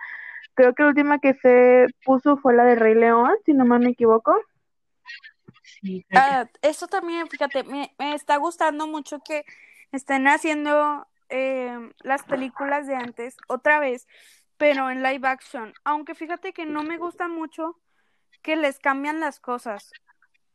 Creo 0.55 0.73
que 0.73 0.85
la 0.85 0.91
última 0.91 1.19
que 1.19 1.35
se 1.35 1.87
puso 2.05 2.37
fue 2.37 2.55
la 2.55 2.63
de 2.65 2.77
Rey 2.77 2.95
León, 2.95 3.33
si 3.45 3.53
no 3.53 3.65
mal 3.65 3.81
me 3.81 3.91
equivoco. 3.91 4.33
sí, 5.65 6.05
creo 6.09 6.23
que- 6.23 6.31
Ah, 6.31 6.49
eso 6.63 6.87
también, 6.87 7.27
fíjate, 7.27 7.65
me, 7.65 7.93
me 7.99 8.15
está 8.15 8.37
gustando 8.37 8.87
mucho 8.87 9.19
que 9.25 9.45
estén 9.91 10.29
haciendo 10.29 11.09
eh, 11.31 11.77
las 12.05 12.23
películas 12.23 12.87
de 12.87 12.95
antes 12.95 13.37
otra 13.49 13.81
vez, 13.81 14.07
pero 14.57 14.89
en 14.89 15.03
live 15.03 15.27
action. 15.27 15.73
Aunque 15.83 16.15
fíjate 16.15 16.53
que 16.53 16.65
no 16.65 16.85
me 16.85 16.97
gusta 16.97 17.27
mucho 17.27 17.77
que 18.43 18.55
les 18.55 18.79
cambian 18.79 19.19
las 19.19 19.41
cosas. 19.41 19.91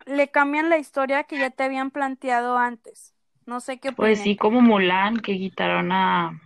Le 0.05 0.29
cambian 0.29 0.69
la 0.69 0.77
historia 0.77 1.23
que 1.23 1.37
ya 1.37 1.49
te 1.49 1.63
habían 1.63 1.91
planteado 1.91 2.57
antes. 2.57 3.13
No 3.45 3.59
sé 3.59 3.79
qué 3.79 3.89
Pues 3.95 4.19
opinen. 4.19 4.23
sí, 4.23 4.35
como 4.37 4.61
Mulan, 4.61 5.17
que 5.17 5.37
quitaron 5.37 5.91
a... 5.91 6.39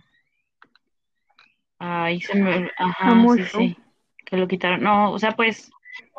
Ahí 1.78 2.20
se 2.20 2.34
me... 2.34 2.70
Ajá, 2.76 3.26
sí, 3.36 3.44
sí, 3.44 3.76
que 4.26 4.36
lo 4.36 4.46
quitaron. 4.46 4.82
No, 4.82 5.12
o 5.12 5.18
sea, 5.18 5.32
pues... 5.32 5.70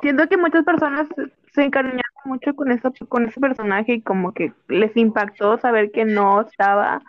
Siento 0.02 0.28
que 0.28 0.38
muchas 0.38 0.64
personas 0.66 1.08
se 1.54 1.64
encariñaron 1.64 2.02
mucho 2.26 2.56
con 2.56 2.72
eso, 2.72 2.92
con 3.08 3.28
ese 3.28 3.40
personaje 3.40 3.94
y 3.94 4.02
como 4.02 4.34
que 4.34 4.54
les 4.68 4.96
impactó 4.98 5.58
saber 5.58 5.92
que 5.92 6.06
no 6.06 6.42
estaba 6.42 7.02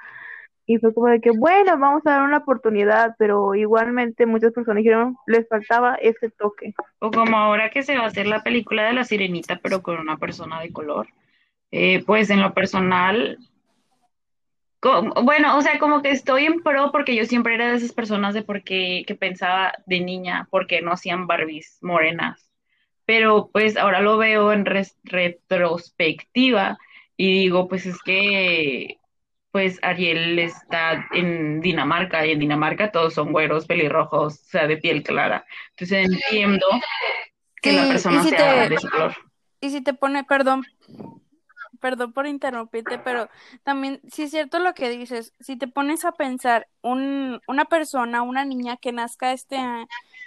y 0.66 0.78
fue 0.78 0.94
como 0.94 1.08
de 1.08 1.20
que 1.20 1.30
bueno, 1.30 1.78
vamos 1.78 2.02
a 2.06 2.10
dar 2.12 2.22
una 2.22 2.38
oportunidad, 2.38 3.14
pero 3.18 3.54
igualmente 3.54 4.26
muchas 4.26 4.52
personas 4.52 4.82
dijeron 4.82 5.16
les 5.26 5.48
faltaba 5.48 5.96
ese 5.96 6.30
toque. 6.30 6.74
O 7.00 7.10
como 7.10 7.36
ahora 7.36 7.70
que 7.70 7.82
se 7.82 7.96
va 7.96 8.04
a 8.04 8.08
hacer 8.08 8.26
la 8.26 8.42
película 8.42 8.84
de 8.84 8.92
la 8.92 9.04
Sirenita, 9.04 9.58
pero 9.62 9.82
con 9.82 9.98
una 9.98 10.16
persona 10.16 10.60
de 10.60 10.72
color. 10.72 11.08
Eh, 11.70 12.04
pues 12.04 12.30
en 12.30 12.42
lo 12.42 12.52
personal, 12.54 13.38
bueno, 15.22 15.56
o 15.56 15.62
sea, 15.62 15.78
como 15.78 16.02
que 16.02 16.10
estoy 16.10 16.46
en 16.46 16.60
pro 16.62 16.90
porque 16.90 17.14
yo 17.14 17.24
siempre 17.24 17.54
era 17.54 17.70
de 17.70 17.76
esas 17.76 17.92
personas 17.92 18.34
de 18.34 18.42
por 18.42 18.62
qué, 18.62 19.04
que 19.06 19.14
pensaba 19.14 19.72
de 19.86 20.00
niña, 20.00 20.48
porque 20.50 20.82
no 20.82 20.92
hacían 20.92 21.26
Barbies 21.26 21.78
morenas. 21.82 22.50
Pero 23.04 23.50
pues 23.52 23.76
ahora 23.76 24.00
lo 24.00 24.18
veo 24.18 24.52
en 24.52 24.64
res- 24.66 24.98
retrospectiva 25.04 26.78
y 27.16 27.32
digo, 27.42 27.68
pues 27.68 27.86
es 27.86 28.02
que 28.02 28.98
pues 29.52 29.78
Ariel 29.82 30.38
está 30.38 31.06
en 31.12 31.60
Dinamarca 31.60 32.26
y 32.26 32.32
en 32.32 32.38
Dinamarca 32.40 32.90
todos 32.90 33.14
son 33.14 33.30
güeros, 33.32 33.66
pelirrojos, 33.66 34.34
o 34.34 34.44
sea, 34.46 34.66
de 34.66 34.78
piel 34.78 35.02
clara. 35.02 35.44
Entonces 35.76 36.10
entiendo 36.10 36.66
que 37.60 37.72
la 37.72 37.82
Sí, 37.84 37.88
persona 37.90 38.16
y 38.20 38.24
si 38.24 38.28
sea 38.30 38.62
te- 38.64 38.68
de 38.70 38.74
ese 38.74 38.88
color. 38.88 39.14
Y 39.60 39.70
si 39.70 39.80
te 39.82 39.94
pone, 39.94 40.24
perdón, 40.24 40.64
perdón 41.80 42.12
por 42.12 42.26
interrumpirte, 42.26 42.98
pero 42.98 43.28
también, 43.62 44.00
sí 44.10 44.22
es 44.24 44.30
cierto 44.30 44.58
lo 44.58 44.72
que 44.74 44.88
dices, 44.88 45.34
si 45.40 45.56
te 45.56 45.68
pones 45.68 46.04
a 46.04 46.12
pensar, 46.12 46.66
un, 46.80 47.40
una 47.46 47.64
persona, 47.66 48.22
una 48.22 48.44
niña 48.44 48.76
que 48.76 48.92
nazca 48.92 49.32
este, 49.32 49.58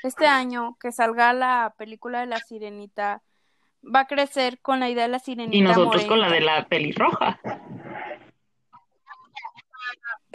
este 0.04 0.28
año, 0.28 0.78
que 0.80 0.92
salga 0.92 1.34
la 1.34 1.74
película 1.78 2.20
de 2.22 2.28
la 2.28 2.40
sirenita, 2.40 3.22
va 3.84 4.02
a 4.02 4.08
crecer 4.08 4.60
con 4.62 4.80
la 4.80 4.90
idea 4.90 5.04
de 5.04 5.10
la 5.10 5.20
sirenita 5.20 5.58
Y 5.58 5.62
nosotros 5.62 6.06
con 6.06 6.20
la 6.20 6.30
de 6.30 6.42
la 6.42 6.66
pelirroja. 6.66 7.40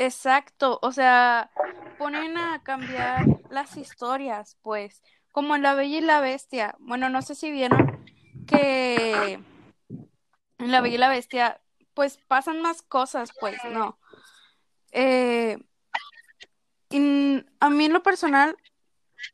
Exacto, 0.01 0.79
o 0.81 0.93
sea, 0.93 1.51
ponen 1.99 2.39
a 2.39 2.63
cambiar 2.63 3.27
las 3.51 3.77
historias, 3.77 4.57
pues, 4.63 5.03
como 5.31 5.55
en 5.55 5.63
La 5.63 5.75
Bella 5.75 5.99
y 5.99 6.01
la 6.01 6.23
Bestia. 6.23 6.75
Bueno, 6.79 7.11
no 7.11 7.21
sé 7.21 7.35
si 7.35 7.51
vieron 7.51 8.03
que 8.47 9.39
en 10.57 10.71
La 10.71 10.81
Bella 10.81 10.95
y 10.95 10.99
la 10.99 11.11
Bestia, 11.11 11.61
pues 11.93 12.17
pasan 12.17 12.63
más 12.63 12.81
cosas, 12.81 13.31
pues, 13.39 13.59
no. 13.73 13.99
Eh, 14.91 15.59
y 16.89 17.45
a 17.61 17.69
mí 17.69 17.85
en 17.85 17.93
lo 17.93 18.03
personal, 18.03 18.57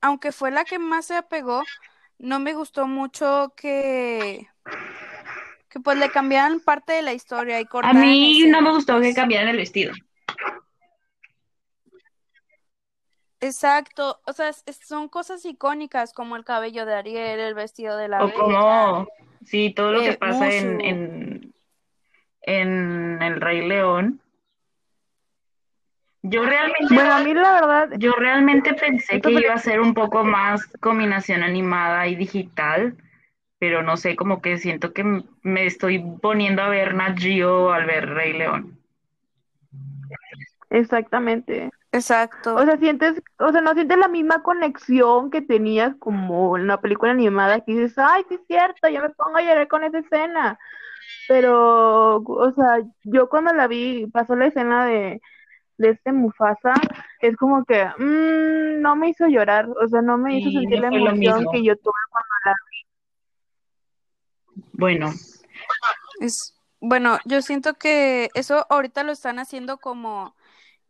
aunque 0.01 0.33
fue 0.33 0.51
la 0.51 0.65
que 0.65 0.81
más 0.81 1.07
se 1.07 1.15
apegó, 1.15 1.63
no 2.19 2.41
me 2.41 2.55
gustó 2.55 2.89
mucho 2.89 3.55
que, 3.57 4.49
que 5.69 5.79
pues 5.79 5.97
le 5.97 6.11
cambiaran 6.11 6.59
parte 6.59 6.95
de 6.95 7.03
la 7.03 7.13
historia 7.13 7.61
y 7.61 7.67
A 7.67 7.69
cortaran 7.69 8.01
mí 8.01 8.41
no 8.49 8.63
me 8.63 8.73
gustó 8.73 9.01
que 9.01 9.15
cambiaran 9.15 9.51
el 9.51 9.59
vestido. 9.59 9.93
Exacto, 13.41 14.21
o 14.27 14.33
sea, 14.33 14.49
es- 14.49 14.65
son 14.87 15.09
cosas 15.09 15.45
icónicas 15.45 16.13
como 16.13 16.37
el 16.37 16.45
cabello 16.45 16.87
de 16.87 16.95
Ariel, 16.95 17.39
el 17.41 17.55
vestido 17.55 17.97
de 17.97 18.09
la 18.09 18.25
O 18.25 18.29
Bella, 18.29 18.41
como, 18.41 19.09
sí, 19.45 19.73
todo 19.75 19.93
lo 19.93 20.01
que 20.03 20.11
eh, 20.11 20.17
pasa 20.19 20.51
en, 20.53 20.81
en, 20.81 21.55
en 22.43 23.23
El 23.23 23.41
Rey 23.41 23.67
León. 23.67 24.21
Yo 26.23 26.45
realmente, 26.45 26.93
Bueno, 26.95 27.13
a 27.13 27.19
mí 27.21 27.35
la 27.35 27.53
verdad, 27.53 27.91
yo 27.99 28.13
realmente 28.13 28.75
pensé 28.75 29.21
que 29.21 29.31
iba 29.33 29.55
a 29.55 29.59
ser 29.59 29.81
un 29.81 29.95
poco 29.95 30.25
más 30.25 30.67
combinación 30.81 31.45
animada 31.45 32.09
y 32.09 32.17
digital, 32.17 32.97
pero 33.61 33.83
no 33.83 33.97
sé, 33.97 34.17
como 34.17 34.43
que 34.43 34.59
siento 34.59 34.93
que 34.93 35.05
me 35.43 35.67
estoy 35.67 36.01
poniendo 36.21 36.63
a 36.63 36.69
ver 36.69 36.95
Nat 36.95 37.19
Geo 37.19 37.71
al 37.71 37.85
ver 37.87 38.09
Rey 38.09 38.33
León. 38.33 38.79
exactamente. 40.71 41.71
Exacto. 41.97 42.55
O 42.55 42.65
sea, 42.65 42.77
sientes, 42.77 43.23
o 43.39 43.51
sea, 43.51 43.61
no 43.61 43.73
sientes 43.73 43.97
la 43.97 44.09
misma 44.09 44.43
conexión 44.43 45.31
que 45.31 45.41
tenías 45.41 45.97
como 45.97 46.57
en 46.57 46.67
la 46.67 46.81
película 46.81 47.13
animada 47.13 47.61
que 47.61 47.73
dices, 47.73 47.95
ay, 47.97 48.25
sí 48.29 48.35
es 48.35 48.41
cierto, 48.47 48.89
yo 48.89 49.01
me 49.01 49.11
pongo 49.11 49.39
a 49.39 49.43
llorar 49.43 49.67
con 49.69 49.83
esa 49.83 49.99
escena. 49.99 50.59
Pero, 51.27 52.17
o 52.17 52.53
sea, 52.55 52.83
yo 53.05 53.29
cuando 53.29 53.53
la 53.55 53.67
vi, 53.67 54.07
pasó 54.09 54.37
la 54.37 54.47
escena 54.47 54.85
de, 54.85 55.21
de 55.79 55.91
este 55.91 56.13
Mufasa, 56.13 56.75
es 57.21 57.37
como 57.37 57.65
que 57.65 57.85
mm, 57.85 58.81
no 58.83 58.95
me 58.95 59.09
hizo 59.09 59.27
llorar, 59.27 59.69
o 59.69 59.89
sea, 59.89 60.03
no 60.03 60.19
me 60.19 60.39
hizo 60.39 60.51
sentir 60.51 60.83
no 60.83 60.91
la 60.91 60.97
emoción 60.97 61.47
que 61.51 61.65
yo 61.65 61.77
tuve 61.77 61.93
cuando 62.11 62.29
la 62.45 62.55
Bueno, 64.73 65.13
Es, 66.21 66.55
bueno, 66.81 67.19
yo 67.25 67.41
siento 67.43 67.75
que 67.75 68.29
eso 68.35 68.67
ahorita 68.69 69.03
lo 69.03 69.13
están 69.13 69.39
haciendo 69.39 69.79
como, 69.79 70.35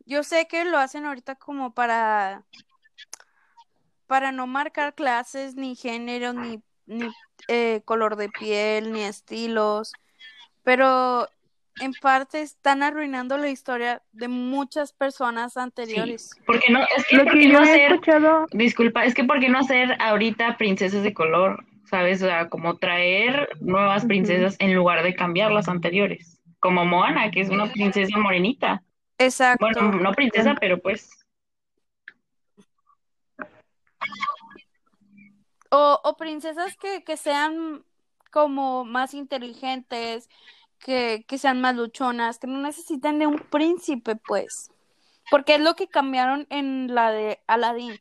yo 0.07 0.23
sé 0.23 0.47
que 0.47 0.63
lo 0.65 0.79
hacen 0.79 1.05
ahorita 1.05 1.35
como 1.35 1.73
para, 1.73 2.43
para 4.07 4.31
no 4.31 4.47
marcar 4.47 4.95
clases, 4.95 5.55
ni 5.55 5.75
género, 5.75 6.33
ni, 6.33 6.61
ni 6.85 7.09
eh, 7.49 7.81
color 7.85 8.15
de 8.15 8.29
piel, 8.29 8.93
ni 8.93 9.03
estilos, 9.03 9.91
pero 10.63 11.27
en 11.79 11.91
parte 11.93 12.41
están 12.41 12.83
arruinando 12.83 13.37
la 13.37 13.49
historia 13.49 14.01
de 14.13 14.29
muchas 14.29 14.93
personas 14.93 15.53
sí. 15.53 15.59
anteriores. 15.59 16.31
Porque 16.45 16.71
no, 16.71 16.79
es 16.95 17.05
que, 17.05 17.17
Lo 17.17 17.25
¿por 17.25 17.33
que 17.33 17.39
qué 17.39 17.47
yo 17.49 17.59
no 17.59 17.65
he 17.65 17.69
hacer, 17.69 17.91
escuchado, 17.91 18.47
disculpa, 18.51 19.05
es 19.05 19.13
que 19.13 19.25
¿por 19.25 19.39
qué 19.39 19.49
no 19.49 19.59
hacer 19.59 19.95
ahorita 20.01 20.57
princesas 20.57 21.03
de 21.03 21.13
color? 21.13 21.65
¿Sabes? 21.85 22.21
O 22.21 22.25
sea, 22.25 22.49
como 22.49 22.77
traer 22.77 23.49
nuevas 23.61 24.05
princesas 24.05 24.57
en 24.59 24.73
lugar 24.73 25.03
de 25.03 25.15
cambiar 25.15 25.51
las 25.51 25.69
anteriores. 25.69 26.41
Como 26.59 26.85
Moana, 26.85 27.31
que 27.31 27.41
es 27.41 27.49
una 27.49 27.71
princesa 27.71 28.17
morenita. 28.17 28.83
Bueno, 29.17 29.25
Exacto. 29.25 29.81
no 29.81 30.11
princesa, 30.13 30.55
pero 30.59 30.79
pues. 30.79 31.09
O, 35.69 35.99
o 36.03 36.17
princesas 36.17 36.77
que, 36.77 37.03
que 37.03 37.17
sean 37.17 37.83
como 38.31 38.85
más 38.85 39.13
inteligentes, 39.13 40.29
que, 40.79 41.25
que 41.27 41.37
sean 41.37 41.61
más 41.61 41.75
luchonas, 41.75 42.39
que 42.39 42.47
no 42.47 42.59
necesitan 42.61 43.19
de 43.19 43.27
un 43.27 43.39
príncipe, 43.39 44.15
pues. 44.15 44.71
Porque 45.31 45.55
es 45.55 45.61
lo 45.61 45.75
que 45.75 45.87
cambiaron 45.87 46.45
en 46.49 46.93
la 46.93 47.11
de 47.11 47.39
Aladdin, 47.47 47.99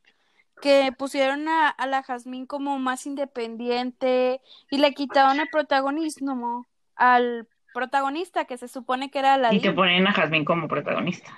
que 0.61 0.93
pusieron 0.97 1.49
a, 1.49 1.69
a 1.69 1.87
la 1.87 2.03
Jazmín 2.03 2.47
como 2.47 2.79
más 2.79 3.07
independiente 3.07 4.41
y 4.71 4.79
le 4.79 4.93
quitaron 4.95 5.41
el 5.41 5.49
protagonismo 5.49 6.67
al 6.95 7.49
protagonista 7.77 8.47
que 8.47 8.57
se 8.57 8.69
supone 8.69 9.11
que 9.11 9.19
era 9.19 9.53
Y 9.53 9.61
te 9.61 9.71
ponen 9.71 10.07
a 10.07 10.13
Jasmine 10.13 10.47
como 10.47 10.67
protagonista. 10.67 11.31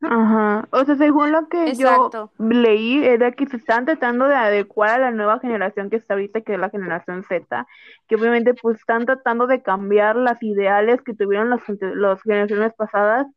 Ajá, 0.00 0.66
o 0.72 0.84
sea, 0.84 0.96
según 0.96 1.30
lo 1.30 1.48
que 1.48 1.74
yo 1.74 2.10
leí, 2.40 3.04
era 3.04 3.30
que 3.30 3.46
se 3.46 3.58
están 3.58 3.84
tratando 3.84 4.26
de 4.26 4.34
adecuar 4.34 4.90
a 4.90 4.98
la 4.98 5.10
nueva 5.12 5.38
generación 5.38 5.88
que 5.88 5.94
está 5.94 6.14
ahorita, 6.14 6.40
que 6.40 6.54
es 6.54 6.58
la 6.58 6.70
generación 6.70 7.22
Z, 7.22 7.68
que 8.08 8.16
obviamente 8.16 8.54
pues 8.54 8.78
están 8.78 9.06
tratando 9.06 9.46
de 9.46 9.62
cambiar 9.62 10.16
las 10.16 10.42
ideales 10.42 11.00
que 11.02 11.14
tuvieron 11.14 11.50
las, 11.50 11.60
las 11.94 12.20
generaciones 12.22 12.72
pasadas, 12.74 13.28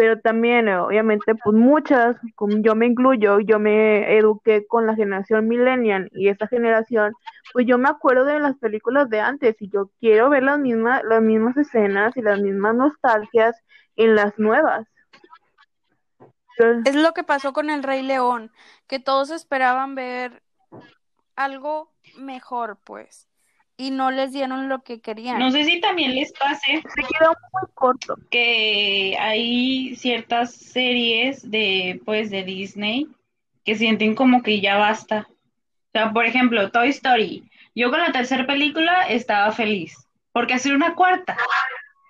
pero 0.00 0.18
también, 0.18 0.66
eh, 0.66 0.78
obviamente, 0.78 1.34
pues 1.34 1.54
muchas, 1.54 2.16
como 2.34 2.56
yo 2.62 2.74
me 2.74 2.86
incluyo, 2.86 3.38
yo 3.40 3.58
me 3.58 4.16
eduqué 4.16 4.66
con 4.66 4.86
la 4.86 4.94
generación 4.94 5.46
millennial 5.46 6.08
y 6.14 6.28
esa 6.28 6.46
generación, 6.46 7.12
pues 7.52 7.66
yo 7.66 7.76
me 7.76 7.90
acuerdo 7.90 8.24
de 8.24 8.40
las 8.40 8.56
películas 8.56 9.10
de 9.10 9.20
antes 9.20 9.56
y 9.60 9.68
yo 9.68 9.90
quiero 10.00 10.30
ver 10.30 10.44
las 10.44 10.58
mismas, 10.58 11.02
las 11.04 11.20
mismas 11.20 11.54
escenas 11.58 12.16
y 12.16 12.22
las 12.22 12.40
mismas 12.40 12.74
nostalgias 12.76 13.62
en 13.96 14.14
las 14.14 14.38
nuevas. 14.38 14.86
Entonces, 16.56 16.94
Es 16.94 17.02
lo 17.02 17.12
que 17.12 17.22
pasó 17.22 17.52
con 17.52 17.68
el 17.68 17.82
Rey 17.82 18.00
León, 18.00 18.50
que 18.86 19.00
todos 19.00 19.30
esperaban 19.30 19.94
ver 19.94 20.42
algo 21.36 21.92
mejor, 22.16 22.78
pues, 22.84 23.28
y 23.80 23.90
no 23.90 24.10
les 24.10 24.32
dieron 24.32 24.68
lo 24.68 24.82
que 24.82 24.96
No 24.96 25.02
querían. 25.02 25.52
sé 25.52 25.64
si 25.64 25.80
también 25.80 26.14
les 26.14 26.32
pase 26.32 26.82
se 26.82 27.02
quedó 27.18 27.32
muy 27.52 27.70
corto. 27.74 28.14
que 28.30 29.16
hay 29.18 29.96
ciertas 29.96 30.52
series 30.54 31.50
de, 31.50 32.00
pues, 32.04 32.30
de 32.30 32.42
Disney 32.44 33.06
que 33.64 33.74
sienten 33.76 34.14
como 34.14 34.42
que 34.42 34.60
ya 34.60 34.76
basta. 34.76 35.26
O 35.28 35.90
sea, 35.92 36.12
por 36.12 36.24
ejemplo, 36.26 36.70
Toy 36.70 36.88
Story. 36.90 37.44
Yo 37.74 37.90
con 37.90 38.00
la 38.00 38.12
tercera 38.12 38.46
película 38.46 39.02
estaba 39.08 39.50
feliz, 39.52 39.96
porque 40.32 40.54
hacer 40.54 40.74
una 40.74 40.94
cuarta. 40.94 41.36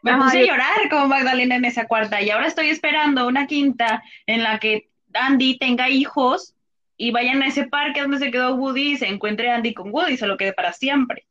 Me 0.02 0.12
Ajá, 0.12 0.24
puse 0.24 0.38
a 0.38 0.40
yo- 0.40 0.46
llorar 0.48 0.88
como 0.90 1.06
Magdalena 1.08 1.56
en 1.56 1.64
esa 1.66 1.86
cuarta 1.86 2.20
y 2.22 2.30
ahora 2.30 2.46
estoy 2.46 2.68
esperando 2.70 3.26
una 3.28 3.46
quinta 3.46 4.02
en 4.26 4.42
la 4.42 4.58
que 4.58 4.88
Andy 5.12 5.58
tenga 5.58 5.88
hijos 5.90 6.54
y 6.96 7.10
vayan 7.10 7.42
a 7.42 7.46
ese 7.48 7.66
parque 7.66 8.00
donde 8.02 8.18
se 8.18 8.30
quedó 8.30 8.54
Woody 8.54 8.92
y 8.92 8.96
se 8.96 9.08
encuentre 9.08 9.50
Andy 9.50 9.74
con 9.74 9.90
Woody 9.92 10.14
y 10.14 10.16
se 10.16 10.26
lo 10.26 10.36
quede 10.36 10.52
para 10.52 10.72
siempre. 10.72 11.26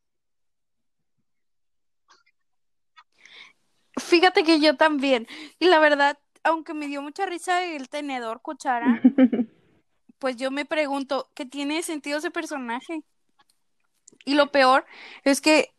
Fíjate 3.99 4.43
que 4.43 4.59
yo 4.59 4.75
también. 4.75 5.27
Y 5.59 5.67
la 5.67 5.79
verdad, 5.79 6.17
aunque 6.43 6.73
me 6.73 6.87
dio 6.87 7.01
mucha 7.01 7.25
risa 7.25 7.63
el 7.63 7.89
tenedor 7.89 8.41
cuchara, 8.41 9.01
pues 10.19 10.35
yo 10.37 10.51
me 10.51 10.65
pregunto, 10.65 11.29
¿qué 11.33 11.45
tiene 11.45 11.81
sentido 11.83 12.19
ese 12.19 12.31
personaje? 12.31 13.03
Y 14.25 14.35
lo 14.35 14.51
peor 14.51 14.85
es 15.23 15.41
que 15.41 15.73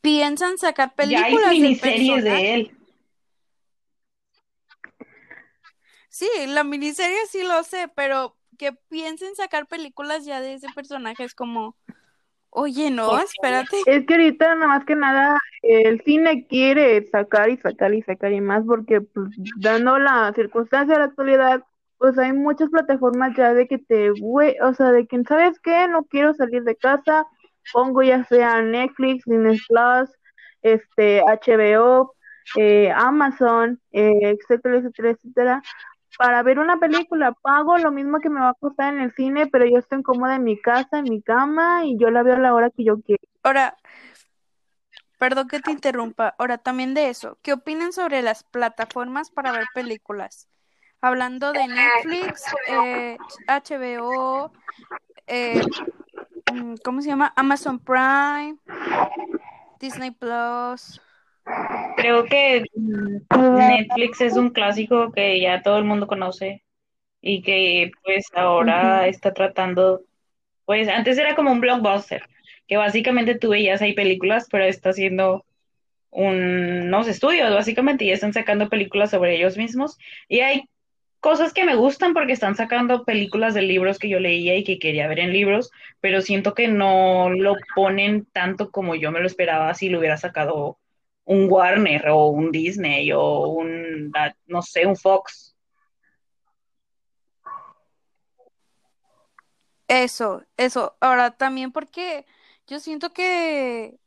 piensan 0.00 0.58
sacar 0.58 0.94
Ya 1.08 1.24
hay 1.24 1.34
películas 1.34 2.20
del 2.20 2.24
de 2.24 2.54
él. 2.54 2.76
Sí, 6.08 6.28
la 6.46 6.64
miniserie 6.64 7.26
sí 7.30 7.42
lo 7.42 7.62
sé, 7.62 7.88
pero 7.94 8.36
que 8.56 8.72
piensen 8.72 9.36
sacar 9.36 9.66
películas 9.66 10.24
ya 10.24 10.40
de 10.40 10.54
ese 10.54 10.68
personaje 10.74 11.24
es 11.24 11.34
como, 11.34 11.76
oye, 12.56 12.90
no, 12.90 13.18
espérate. 13.18 13.76
Es 13.86 14.06
que 14.06 14.14
ahorita 14.14 14.54
nada 14.54 14.66
más 14.66 14.84
que 14.84 14.96
nada 14.96 15.38
el 15.62 16.00
cine 16.02 16.46
quiere 16.46 17.06
sacar 17.10 17.50
y 17.50 17.56
sacar 17.58 17.94
y 17.94 18.02
sacar 18.02 18.32
y 18.32 18.40
más 18.40 18.64
porque 18.66 19.00
pues 19.00 19.28
dando 19.58 19.98
la 19.98 20.32
circunstancia 20.34 20.94
de 20.94 21.00
la 21.00 21.06
actualidad 21.06 21.62
pues 21.98 22.18
hay 22.18 22.32
muchas 22.32 22.68
plataformas 22.70 23.36
ya 23.36 23.54
de 23.54 23.66
que 23.66 23.78
te 23.78 24.10
güey, 24.10 24.56
o 24.62 24.74
sea, 24.74 24.92
de 24.92 25.06
que 25.06 25.22
sabes 25.24 25.58
qué, 25.60 25.88
no 25.88 26.04
quiero 26.04 26.34
salir 26.34 26.62
de 26.64 26.76
casa, 26.76 27.26
pongo 27.72 28.02
ya 28.02 28.24
sea 28.24 28.60
Netflix, 28.62 29.24
Disney 29.24 29.58
Plus, 29.68 30.10
este 30.62 31.22
HBO, 31.22 32.14
eh, 32.56 32.90
Amazon, 32.94 33.80
eh, 33.92 34.12
etcétera, 34.22 34.78
etcétera, 34.78 35.10
etcétera, 35.10 35.62
para 36.18 36.42
ver 36.42 36.58
una 36.58 36.78
película, 36.78 37.32
pago 37.32 37.78
lo 37.78 37.90
mismo 37.90 38.20
que 38.20 38.30
me 38.30 38.40
va 38.40 38.50
a 38.50 38.54
costar 38.54 38.94
en 38.94 39.00
el 39.00 39.12
cine, 39.12 39.46
pero 39.46 39.66
yo 39.66 39.78
estoy 39.78 40.02
cómoda 40.02 40.36
en 40.36 40.44
mi 40.44 40.60
casa, 40.60 40.98
en 40.98 41.04
mi 41.04 41.20
cama 41.20 41.84
y 41.84 41.98
yo 41.98 42.10
la 42.10 42.22
veo 42.22 42.36
a 42.36 42.40
la 42.40 42.54
hora 42.54 42.70
que 42.70 42.84
yo 42.84 43.00
quiero. 43.00 43.22
Ahora, 43.42 43.76
perdón 45.18 45.48
que 45.48 45.60
te 45.60 45.70
interrumpa. 45.70 46.34
Ahora, 46.38 46.58
también 46.58 46.94
de 46.94 47.08
eso, 47.08 47.38
¿qué 47.42 47.52
opinan 47.52 47.92
sobre 47.92 48.22
las 48.22 48.44
plataformas 48.44 49.30
para 49.30 49.52
ver 49.52 49.66
películas? 49.74 50.48
Hablando 51.00 51.52
de 51.52 51.68
Netflix, 51.68 52.44
eh, 52.68 53.18
HBO, 53.46 54.52
eh, 55.26 55.60
mm, 56.52 56.74
¿cómo 56.82 57.02
se 57.02 57.08
llama? 57.08 57.32
Amazon 57.36 57.78
Prime, 57.78 58.56
Disney 59.78 60.10
Plus. 60.10 61.00
Creo 61.96 62.24
que 62.24 62.64
mm, 62.74 63.56
Netflix 63.56 64.20
es 64.20 64.36
un 64.36 64.50
clásico 64.50 65.12
que 65.12 65.40
ya 65.40 65.62
todo 65.62 65.78
el 65.78 65.84
mundo 65.84 66.06
conoce 66.06 66.64
y 67.20 67.42
que 67.42 67.90
pues 68.04 68.26
ahora 68.34 69.08
está 69.08 69.32
tratando, 69.32 70.02
pues 70.64 70.88
antes 70.88 71.18
era 71.18 71.34
como 71.34 71.52
un 71.52 71.60
blockbuster, 71.60 72.22
que 72.66 72.76
básicamente 72.76 73.36
tú 73.36 73.50
veías 73.50 73.82
ahí 73.82 73.94
películas, 73.94 74.46
pero 74.50 74.64
está 74.64 74.90
haciendo 74.90 75.44
unos 76.10 77.08
estudios 77.08 77.52
básicamente 77.52 78.04
y 78.04 78.10
están 78.10 78.32
sacando 78.32 78.68
películas 78.68 79.10
sobre 79.10 79.36
ellos 79.36 79.56
mismos. 79.56 79.98
Y 80.28 80.40
hay 80.40 80.68
cosas 81.20 81.52
que 81.52 81.64
me 81.64 81.74
gustan 81.74 82.14
porque 82.14 82.32
están 82.32 82.56
sacando 82.56 83.04
películas 83.04 83.54
de 83.54 83.62
libros 83.62 83.98
que 83.98 84.08
yo 84.08 84.20
leía 84.20 84.56
y 84.56 84.64
que 84.64 84.78
quería 84.78 85.08
ver 85.08 85.20
en 85.20 85.32
libros, 85.32 85.70
pero 86.00 86.20
siento 86.20 86.54
que 86.54 86.68
no 86.68 87.30
lo 87.30 87.56
ponen 87.74 88.26
tanto 88.26 88.70
como 88.70 88.94
yo 88.94 89.10
me 89.10 89.20
lo 89.20 89.26
esperaba 89.26 89.74
si 89.74 89.88
lo 89.88 89.98
hubiera 89.98 90.16
sacado 90.16 90.78
un 91.26 91.50
Warner 91.50 92.08
o 92.08 92.28
un 92.28 92.50
Disney 92.50 93.12
o 93.12 93.48
un, 93.48 94.12
no 94.46 94.62
sé, 94.62 94.86
un 94.86 94.96
Fox. 94.96 95.54
Eso, 99.88 100.42
eso. 100.56 100.96
Ahora, 101.00 101.32
también 101.32 101.72
porque 101.72 102.26
yo 102.66 102.80
siento 102.80 103.12
que 103.12 103.98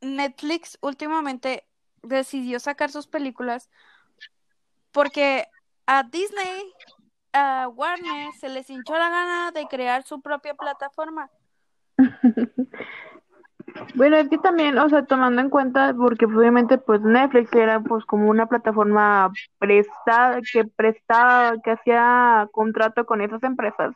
Netflix 0.00 0.78
últimamente 0.80 1.66
decidió 2.02 2.60
sacar 2.60 2.90
sus 2.90 3.06
películas 3.06 3.68
porque 4.92 5.46
a 5.86 6.02
Disney, 6.04 6.72
a 7.32 7.68
Warner, 7.68 8.32
se 8.40 8.48
les 8.48 8.70
hinchó 8.70 8.94
la 8.94 9.10
gana 9.10 9.52
de 9.52 9.66
crear 9.66 10.02
su 10.04 10.20
propia 10.20 10.54
plataforma. 10.54 11.30
Bueno, 13.96 14.16
es 14.18 14.28
que 14.28 14.36
también, 14.38 14.76
o 14.78 14.88
sea, 14.90 15.06
tomando 15.06 15.40
en 15.40 15.48
cuenta, 15.48 15.94
porque 15.94 16.26
obviamente 16.26 16.76
pues 16.76 17.00
Netflix 17.00 17.50
era 17.54 17.80
pues 17.80 18.04
como 18.04 18.28
una 18.28 18.46
plataforma 18.46 19.32
prestada, 19.58 20.40
que 20.52 20.64
prestaba, 20.66 21.54
que 21.64 21.70
hacía 21.70 22.46
contrato 22.52 23.06
con 23.06 23.22
esas 23.22 23.42
empresas, 23.42 23.94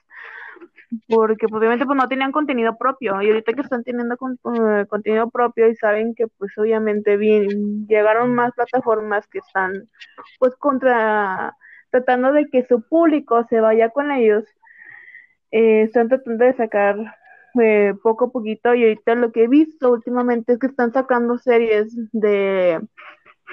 porque 1.08 1.46
pues, 1.48 1.58
obviamente 1.60 1.86
pues 1.86 1.96
no 1.96 2.08
tenían 2.08 2.32
contenido 2.32 2.76
propio, 2.78 3.20
y 3.22 3.28
ahorita 3.28 3.52
que 3.52 3.60
están 3.62 3.84
teniendo 3.84 4.14
eh, 4.14 4.86
contenido 4.88 5.30
propio 5.30 5.68
y 5.68 5.76
saben 5.76 6.14
que 6.14 6.26
pues 6.38 6.56
obviamente 6.58 7.16
bien, 7.16 7.86
llegaron 7.86 8.34
más 8.34 8.52
plataformas 8.54 9.26
que 9.28 9.38
están 9.38 9.88
pues 10.38 10.56
contra, 10.56 11.56
tratando 11.90 12.32
de 12.32 12.46
que 12.48 12.64
su 12.66 12.82
público 12.88 13.44
se 13.50 13.60
vaya 13.60 13.90
con 13.90 14.10
ellos, 14.12 14.44
eh, 15.50 15.82
están 15.82 16.08
tratando 16.08 16.44
de 16.44 16.54
sacar 16.54 16.96
eh, 17.60 17.94
poco 18.02 18.26
a 18.26 18.30
poquito 18.30 18.74
y 18.74 18.82
ahorita 18.82 19.14
lo 19.14 19.32
que 19.32 19.44
he 19.44 19.48
visto 19.48 19.90
últimamente 19.90 20.52
es 20.52 20.58
que 20.58 20.66
están 20.66 20.92
sacando 20.92 21.38
series 21.38 21.94
de 22.12 22.80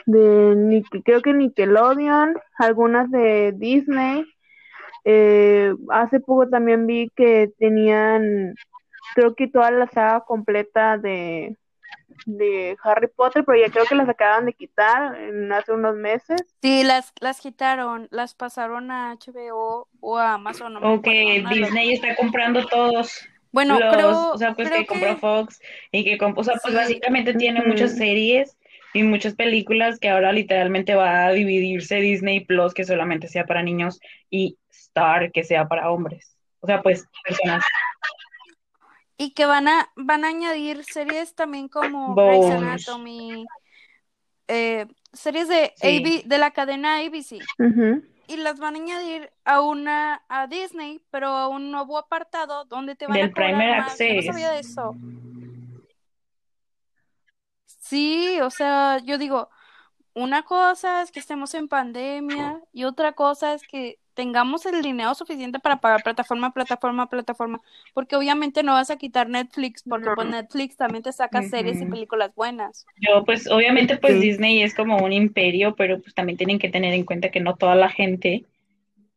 de 0.05 0.83
creo 1.03 1.21
que 1.21 1.33
Nickelodeon, 1.33 2.39
algunas 2.57 3.11
de 3.11 3.53
Disney. 3.55 4.25
Eh, 5.03 5.73
hace 5.89 6.19
poco 6.19 6.49
también 6.49 6.85
vi 6.85 7.09
que 7.15 7.51
tenían, 7.59 8.55
creo 9.15 9.35
que 9.35 9.47
toda 9.47 9.71
la 9.71 9.87
saga 9.87 10.21
completa 10.21 10.97
de, 10.97 11.55
de 12.25 12.77
Harry 12.83 13.07
Potter, 13.07 13.43
pero 13.45 13.57
ya 13.57 13.71
creo 13.71 13.85
que 13.85 13.95
las 13.95 14.09
acaban 14.09 14.45
de 14.45 14.53
quitar 14.53 15.15
en 15.15 15.51
hace 15.51 15.71
unos 15.71 15.95
meses. 15.95 16.41
Sí, 16.61 16.83
las, 16.83 17.13
las 17.21 17.39
quitaron, 17.39 18.07
las 18.11 18.33
pasaron 18.33 18.91
a 18.91 19.13
HBO 19.15 19.87
o 19.99 20.17
a 20.17 20.33
Amazon. 20.33 20.83
o 20.83 21.01
que 21.01 21.43
Disney 21.49 21.93
está 21.93 22.15
comprando 22.15 22.65
todos. 22.65 23.27
Bueno, 23.57 23.79
creo, 23.91 24.33
o 24.33 24.37
sea, 24.37 24.53
pues 24.53 24.69
que, 24.69 24.85
compró 24.85 25.17
Fox 25.17 25.59
y 25.91 26.03
que, 26.03 26.23
o 26.23 26.43
sea, 26.43 26.59
pues 26.61 26.75
básicamente 26.75 27.33
tiene 27.33 27.63
muchas 27.63 27.97
series 27.97 28.55
y 28.93 29.01
muchas 29.01 29.33
películas 29.33 29.97
que 29.97 30.09
ahora 30.09 30.31
literalmente 30.31 30.93
va 30.93 31.25
a 31.25 31.31
dividirse 31.31 31.95
Disney 31.95 32.45
Plus 32.45 32.75
que 32.75 32.83
solamente 32.83 33.27
sea 33.27 33.47
para 33.47 33.63
niños 33.63 33.99
y 34.29 34.59
Star 34.69 35.31
que 35.31 35.43
sea 35.43 35.67
para 35.67 35.89
hombres. 35.89 36.37
O 36.59 36.67
sea, 36.67 36.83
pues 36.83 37.07
personas. 37.25 37.63
Y 39.17 39.31
que 39.31 39.47
van 39.47 39.67
a 39.67 39.89
van 39.95 40.23
a 40.23 40.27
añadir 40.27 40.83
series 40.83 41.33
también 41.33 41.67
como 41.67 42.13
Grey's 42.13 42.51
Anatomy, 42.51 43.43
eh, 44.49 44.85
series 45.13 45.47
de 45.47 45.73
de 45.81 46.37
la 46.37 46.51
cadena 46.51 46.99
ABC 46.99 47.39
y 48.27 48.37
las 48.37 48.59
van 48.59 48.75
a 48.75 48.79
añadir 48.79 49.31
a 49.45 49.61
una 49.61 50.23
a 50.27 50.47
Disney, 50.47 51.01
pero 51.09 51.29
a 51.29 51.47
un 51.47 51.71
nuevo 51.71 51.97
apartado 51.97 52.65
donde 52.65 52.95
te 52.95 53.07
van 53.07 53.17
a 53.17 53.31
cobrar 53.31 53.55
más. 53.55 53.97
no 53.99 54.21
sabía 54.21 54.51
de 54.51 54.59
eso. 54.59 54.95
Sí, 57.65 58.39
o 58.41 58.49
sea, 58.49 58.99
yo 58.99 59.17
digo, 59.17 59.49
una 60.13 60.43
cosa 60.43 61.01
es 61.01 61.11
que 61.11 61.19
estemos 61.19 61.53
en 61.53 61.69
pandemia 61.69 62.61
y 62.73 62.83
otra 62.83 63.13
cosa 63.13 63.53
es 63.53 63.65
que 63.65 63.99
tengamos 64.17 64.65
el 64.65 64.81
dinero 64.81 65.13
suficiente 65.13 65.59
para 65.59 65.77
pagar 65.77 66.01
plataforma, 66.01 66.51
plataforma, 66.51 67.07
plataforma, 67.07 67.61
porque 67.93 68.15
obviamente 68.15 68.63
no 68.63 68.73
vas 68.73 68.89
a 68.89 68.97
quitar 68.97 69.29
Netflix, 69.29 69.83
porque 69.87 70.09
pues 70.15 70.27
Netflix 70.27 70.75
también 70.75 71.03
te 71.03 71.11
saca 71.11 71.43
series 71.43 71.79
y 71.79 71.85
películas 71.85 72.33
buenas. 72.33 72.87
Yo, 72.99 73.23
pues 73.25 73.47
obviamente 73.47 73.95
pues 73.97 74.19
Disney 74.19 74.63
es 74.63 74.73
como 74.73 74.97
un 74.97 75.13
imperio, 75.13 75.75
pero 75.75 76.01
pues 76.01 76.15
también 76.15 76.35
tienen 76.35 76.57
que 76.57 76.67
tener 76.67 76.95
en 76.95 77.05
cuenta 77.05 77.29
que 77.29 77.39
no 77.39 77.55
toda 77.57 77.75
la 77.75 77.89
gente 77.89 78.43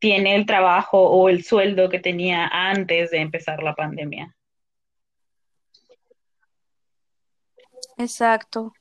tiene 0.00 0.36
el 0.36 0.44
trabajo 0.44 1.08
o 1.08 1.30
el 1.30 1.44
sueldo 1.44 1.88
que 1.88 1.98
tenía 1.98 2.46
antes 2.46 3.10
de 3.10 3.20
empezar 3.20 3.62
la 3.62 3.74
pandemia. 3.74 4.36
Exacto. 7.96 8.74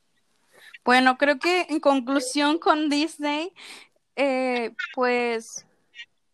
Bueno, 0.84 1.16
creo 1.16 1.38
que 1.38 1.62
en 1.70 1.80
conclusión 1.80 2.58
con 2.58 2.90
Disney, 2.90 3.54
eh, 4.16 4.72
pues 4.94 5.66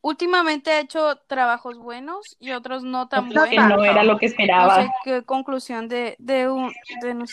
últimamente 0.06 0.70
ha 0.70 0.78
hecho 0.78 1.16
trabajos 1.26 1.78
buenos 1.78 2.36
y 2.38 2.52
otros 2.52 2.84
no 2.84 3.08
tan 3.08 3.28
buenos. 3.28 3.48
Que 3.48 3.56
no 3.56 3.84
era 3.84 4.04
lo 4.04 4.18
que 4.18 4.26
esperaba. 4.26 4.76
No 4.76 4.82
sé 4.84 4.90
qué 5.02 5.22
conclusión 5.24 5.88
de, 5.88 6.14
de 6.20 6.48
un... 6.48 6.72
De 7.02 7.24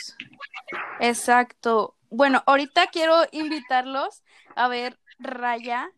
Exacto. 1.00 1.96
Bueno, 2.10 2.42
ahorita 2.48 2.88
quiero 2.88 3.16
invitarlos 3.32 4.24
a 4.56 4.68
ver 4.70 4.98
Raya, 5.20 5.92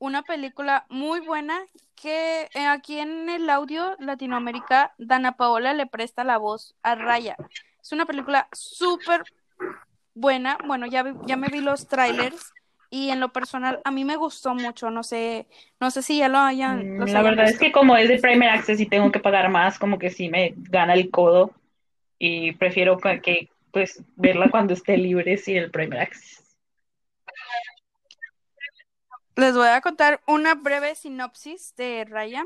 una 0.00 0.22
película 0.22 0.84
muy 0.88 1.20
buena 1.20 1.60
que 1.94 2.48
eh, 2.54 2.66
aquí 2.66 2.98
en 2.98 3.28
el 3.28 3.48
audio 3.48 3.94
Latinoamérica, 4.00 4.94
Dana 4.98 5.36
Paola 5.36 5.74
le 5.74 5.86
presta 5.86 6.24
la 6.24 6.38
voz 6.38 6.74
a 6.82 6.96
Raya. 6.96 7.36
Es 7.80 7.92
una 7.92 8.04
película 8.04 8.48
súper 8.50 9.22
buena. 10.12 10.58
Bueno, 10.66 10.86
ya, 10.86 11.04
ya 11.24 11.36
me 11.36 11.46
vi 11.48 11.60
los 11.60 11.86
trailers 11.86 12.52
y 12.90 13.10
en 13.10 13.20
lo 13.20 13.32
personal 13.32 13.80
a 13.84 13.90
mí 13.90 14.04
me 14.04 14.16
gustó 14.16 14.54
mucho, 14.54 14.90
no 14.90 15.02
sé, 15.02 15.46
no 15.80 15.90
sé 15.90 16.02
si 16.02 16.18
ya 16.18 16.28
lo 16.28 16.38
hayan. 16.38 16.98
Mm, 16.98 17.04
la 17.06 17.22
verdad 17.22 17.48
es 17.48 17.58
que 17.58 17.72
como 17.72 17.96
es 17.96 18.08
de 18.08 18.18
Primer 18.18 18.48
Access 18.48 18.80
y 18.80 18.86
tengo 18.86 19.12
que 19.12 19.20
pagar 19.20 19.50
más, 19.50 19.78
como 19.78 19.98
que 19.98 20.10
sí 20.10 20.28
me 20.28 20.54
gana 20.56 20.94
el 20.94 21.10
codo 21.10 21.52
y 22.18 22.52
prefiero 22.52 22.98
que 22.98 23.50
pues 23.72 24.02
verla 24.16 24.48
cuando 24.50 24.74
esté 24.74 24.96
libre 24.96 25.36
sin 25.36 25.58
el 25.58 25.70
Primer 25.70 26.00
Access. 26.00 26.44
Les 29.36 29.54
voy 29.54 29.68
a 29.68 29.80
contar 29.80 30.20
una 30.26 30.54
breve 30.54 30.94
sinopsis 30.96 31.74
de 31.76 32.04
Raya. 32.04 32.44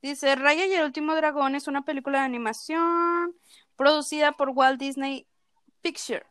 Dice, 0.00 0.34
Raya 0.36 0.64
y 0.64 0.72
el 0.72 0.84
último 0.84 1.14
dragón 1.14 1.54
es 1.54 1.68
una 1.68 1.84
película 1.84 2.20
de 2.20 2.24
animación 2.24 3.34
producida 3.76 4.32
por 4.32 4.48
Walt 4.48 4.80
Disney 4.80 5.26
Pictures 5.82 6.24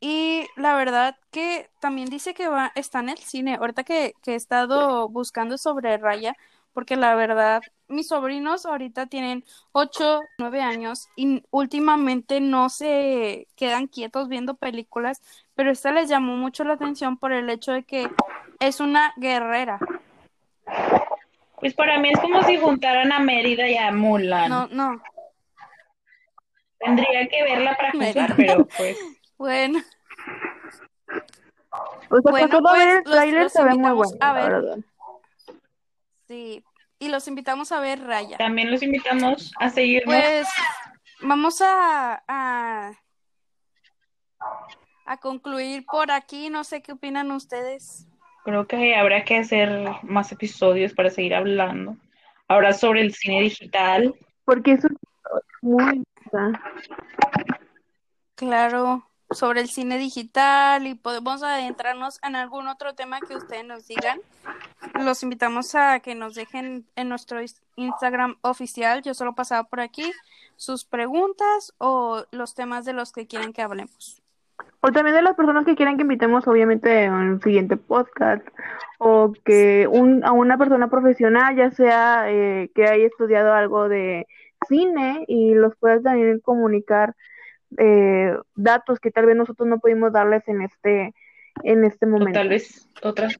y 0.00 0.46
la 0.56 0.74
verdad 0.74 1.16
que 1.30 1.68
también 1.78 2.08
dice 2.08 2.32
que 2.32 2.48
va, 2.48 2.72
está 2.74 3.00
en 3.00 3.10
el 3.10 3.18
cine. 3.18 3.56
Ahorita 3.56 3.84
que, 3.84 4.14
que 4.22 4.32
he 4.32 4.34
estado 4.34 5.08
buscando 5.08 5.58
sobre 5.58 5.98
Raya, 5.98 6.34
porque 6.72 6.96
la 6.96 7.14
verdad, 7.14 7.62
mis 7.88 8.08
sobrinos 8.08 8.64
ahorita 8.64 9.06
tienen 9.06 9.44
8, 9.72 10.22
9 10.38 10.62
años 10.62 11.08
y 11.16 11.42
últimamente 11.50 12.40
no 12.40 12.70
se 12.70 13.46
quedan 13.56 13.88
quietos 13.88 14.28
viendo 14.28 14.54
películas, 14.54 15.20
pero 15.54 15.70
esta 15.70 15.92
les 15.92 16.08
llamó 16.08 16.36
mucho 16.36 16.64
la 16.64 16.74
atención 16.74 17.18
por 17.18 17.32
el 17.32 17.50
hecho 17.50 17.72
de 17.72 17.82
que 17.82 18.08
es 18.60 18.80
una 18.80 19.12
guerrera. 19.16 19.78
Pues 21.58 21.74
para 21.74 21.98
mí 21.98 22.10
es 22.10 22.18
como 22.20 22.42
si 22.44 22.56
juntaran 22.56 23.12
a 23.12 23.18
Mérida 23.18 23.68
y 23.68 23.76
a 23.76 23.92
Mulan. 23.92 24.48
No, 24.48 24.66
no. 24.68 25.02
Tendría 26.78 27.28
que 27.28 27.42
verla 27.42 27.76
para 27.76 27.90
juzgar, 27.92 28.34
pero 28.36 28.66
pues. 28.66 28.96
Bueno. 29.40 29.80
Pues 32.10 32.22
bueno, 32.22 32.60
pues, 32.60 32.86
el 32.86 33.02
trailer 33.04 33.48
se 33.48 33.64
ve 33.64 33.70
muy 33.70 33.92
bueno, 33.92 34.12
a 34.20 34.32
ver. 34.34 34.84
Sí, 36.28 36.62
y 36.98 37.08
los 37.08 37.26
invitamos 37.26 37.72
a 37.72 37.80
ver 37.80 38.02
Raya. 38.02 38.36
También 38.36 38.70
los 38.70 38.82
invitamos 38.82 39.50
a 39.58 39.70
seguirnos. 39.70 40.14
Pues 40.14 40.46
vamos 41.22 41.62
a, 41.62 42.22
a, 42.28 42.92
a 45.06 45.16
concluir 45.16 45.86
por 45.86 46.10
aquí. 46.10 46.50
No 46.50 46.62
sé 46.62 46.82
qué 46.82 46.92
opinan 46.92 47.30
ustedes. 47.30 48.06
Creo 48.44 48.66
que 48.66 48.94
habrá 48.94 49.24
que 49.24 49.38
hacer 49.38 49.88
más 50.02 50.30
episodios 50.32 50.92
para 50.92 51.08
seguir 51.08 51.34
hablando. 51.34 51.96
Ahora 52.46 52.74
sobre 52.74 53.00
el 53.00 53.14
cine 53.14 53.40
digital. 53.40 54.14
Porque 54.44 54.72
eso 54.72 54.86
es 54.88 55.62
muy... 55.62 56.04
Claro 58.34 59.09
sobre 59.30 59.60
el 59.60 59.68
cine 59.68 59.98
digital 59.98 60.86
y 60.86 60.94
podemos 60.94 61.42
adentrarnos 61.42 62.18
en 62.22 62.36
algún 62.36 62.68
otro 62.68 62.94
tema 62.94 63.20
que 63.20 63.36
ustedes 63.36 63.64
nos 63.64 63.86
digan. 63.86 64.20
Los 65.00 65.22
invitamos 65.22 65.74
a 65.74 66.00
que 66.00 66.14
nos 66.14 66.34
dejen 66.34 66.84
en 66.96 67.08
nuestro 67.08 67.40
Instagram 67.76 68.36
oficial, 68.42 69.02
yo 69.02 69.14
solo 69.14 69.34
pasaba 69.34 69.64
por 69.64 69.80
aquí, 69.80 70.10
sus 70.56 70.84
preguntas 70.84 71.72
o 71.78 72.24
los 72.32 72.54
temas 72.54 72.84
de 72.84 72.92
los 72.92 73.12
que 73.12 73.26
quieren 73.26 73.52
que 73.52 73.62
hablemos. 73.62 74.20
O 74.82 74.92
también 74.92 75.14
de 75.14 75.22
las 75.22 75.36
personas 75.36 75.64
que 75.64 75.74
quieren 75.74 75.96
que 75.96 76.02
invitemos, 76.02 76.46
obviamente, 76.46 77.04
en 77.04 77.12
un 77.12 77.42
siguiente 77.42 77.76
podcast, 77.76 78.46
o 78.98 79.32
que 79.44 79.86
un, 79.86 80.24
a 80.24 80.32
una 80.32 80.58
persona 80.58 80.88
profesional, 80.88 81.54
ya 81.56 81.70
sea 81.70 82.24
eh, 82.30 82.70
que 82.74 82.86
haya 82.86 83.06
estudiado 83.06 83.52
algo 83.52 83.88
de 83.88 84.26
cine 84.68 85.24
y 85.28 85.54
los 85.54 85.76
puedas 85.76 86.02
también 86.02 86.40
comunicar 86.40 87.14
eh, 87.78 88.36
datos 88.54 89.00
que 89.00 89.10
tal 89.10 89.26
vez 89.26 89.36
nosotros 89.36 89.68
no 89.68 89.78
pudimos 89.78 90.12
darles 90.12 90.46
en 90.48 90.62
este, 90.62 91.14
en 91.62 91.84
este 91.84 92.06
momento. 92.06 92.38
tal 92.38 92.48
vez 92.48 92.88
otras. 93.02 93.38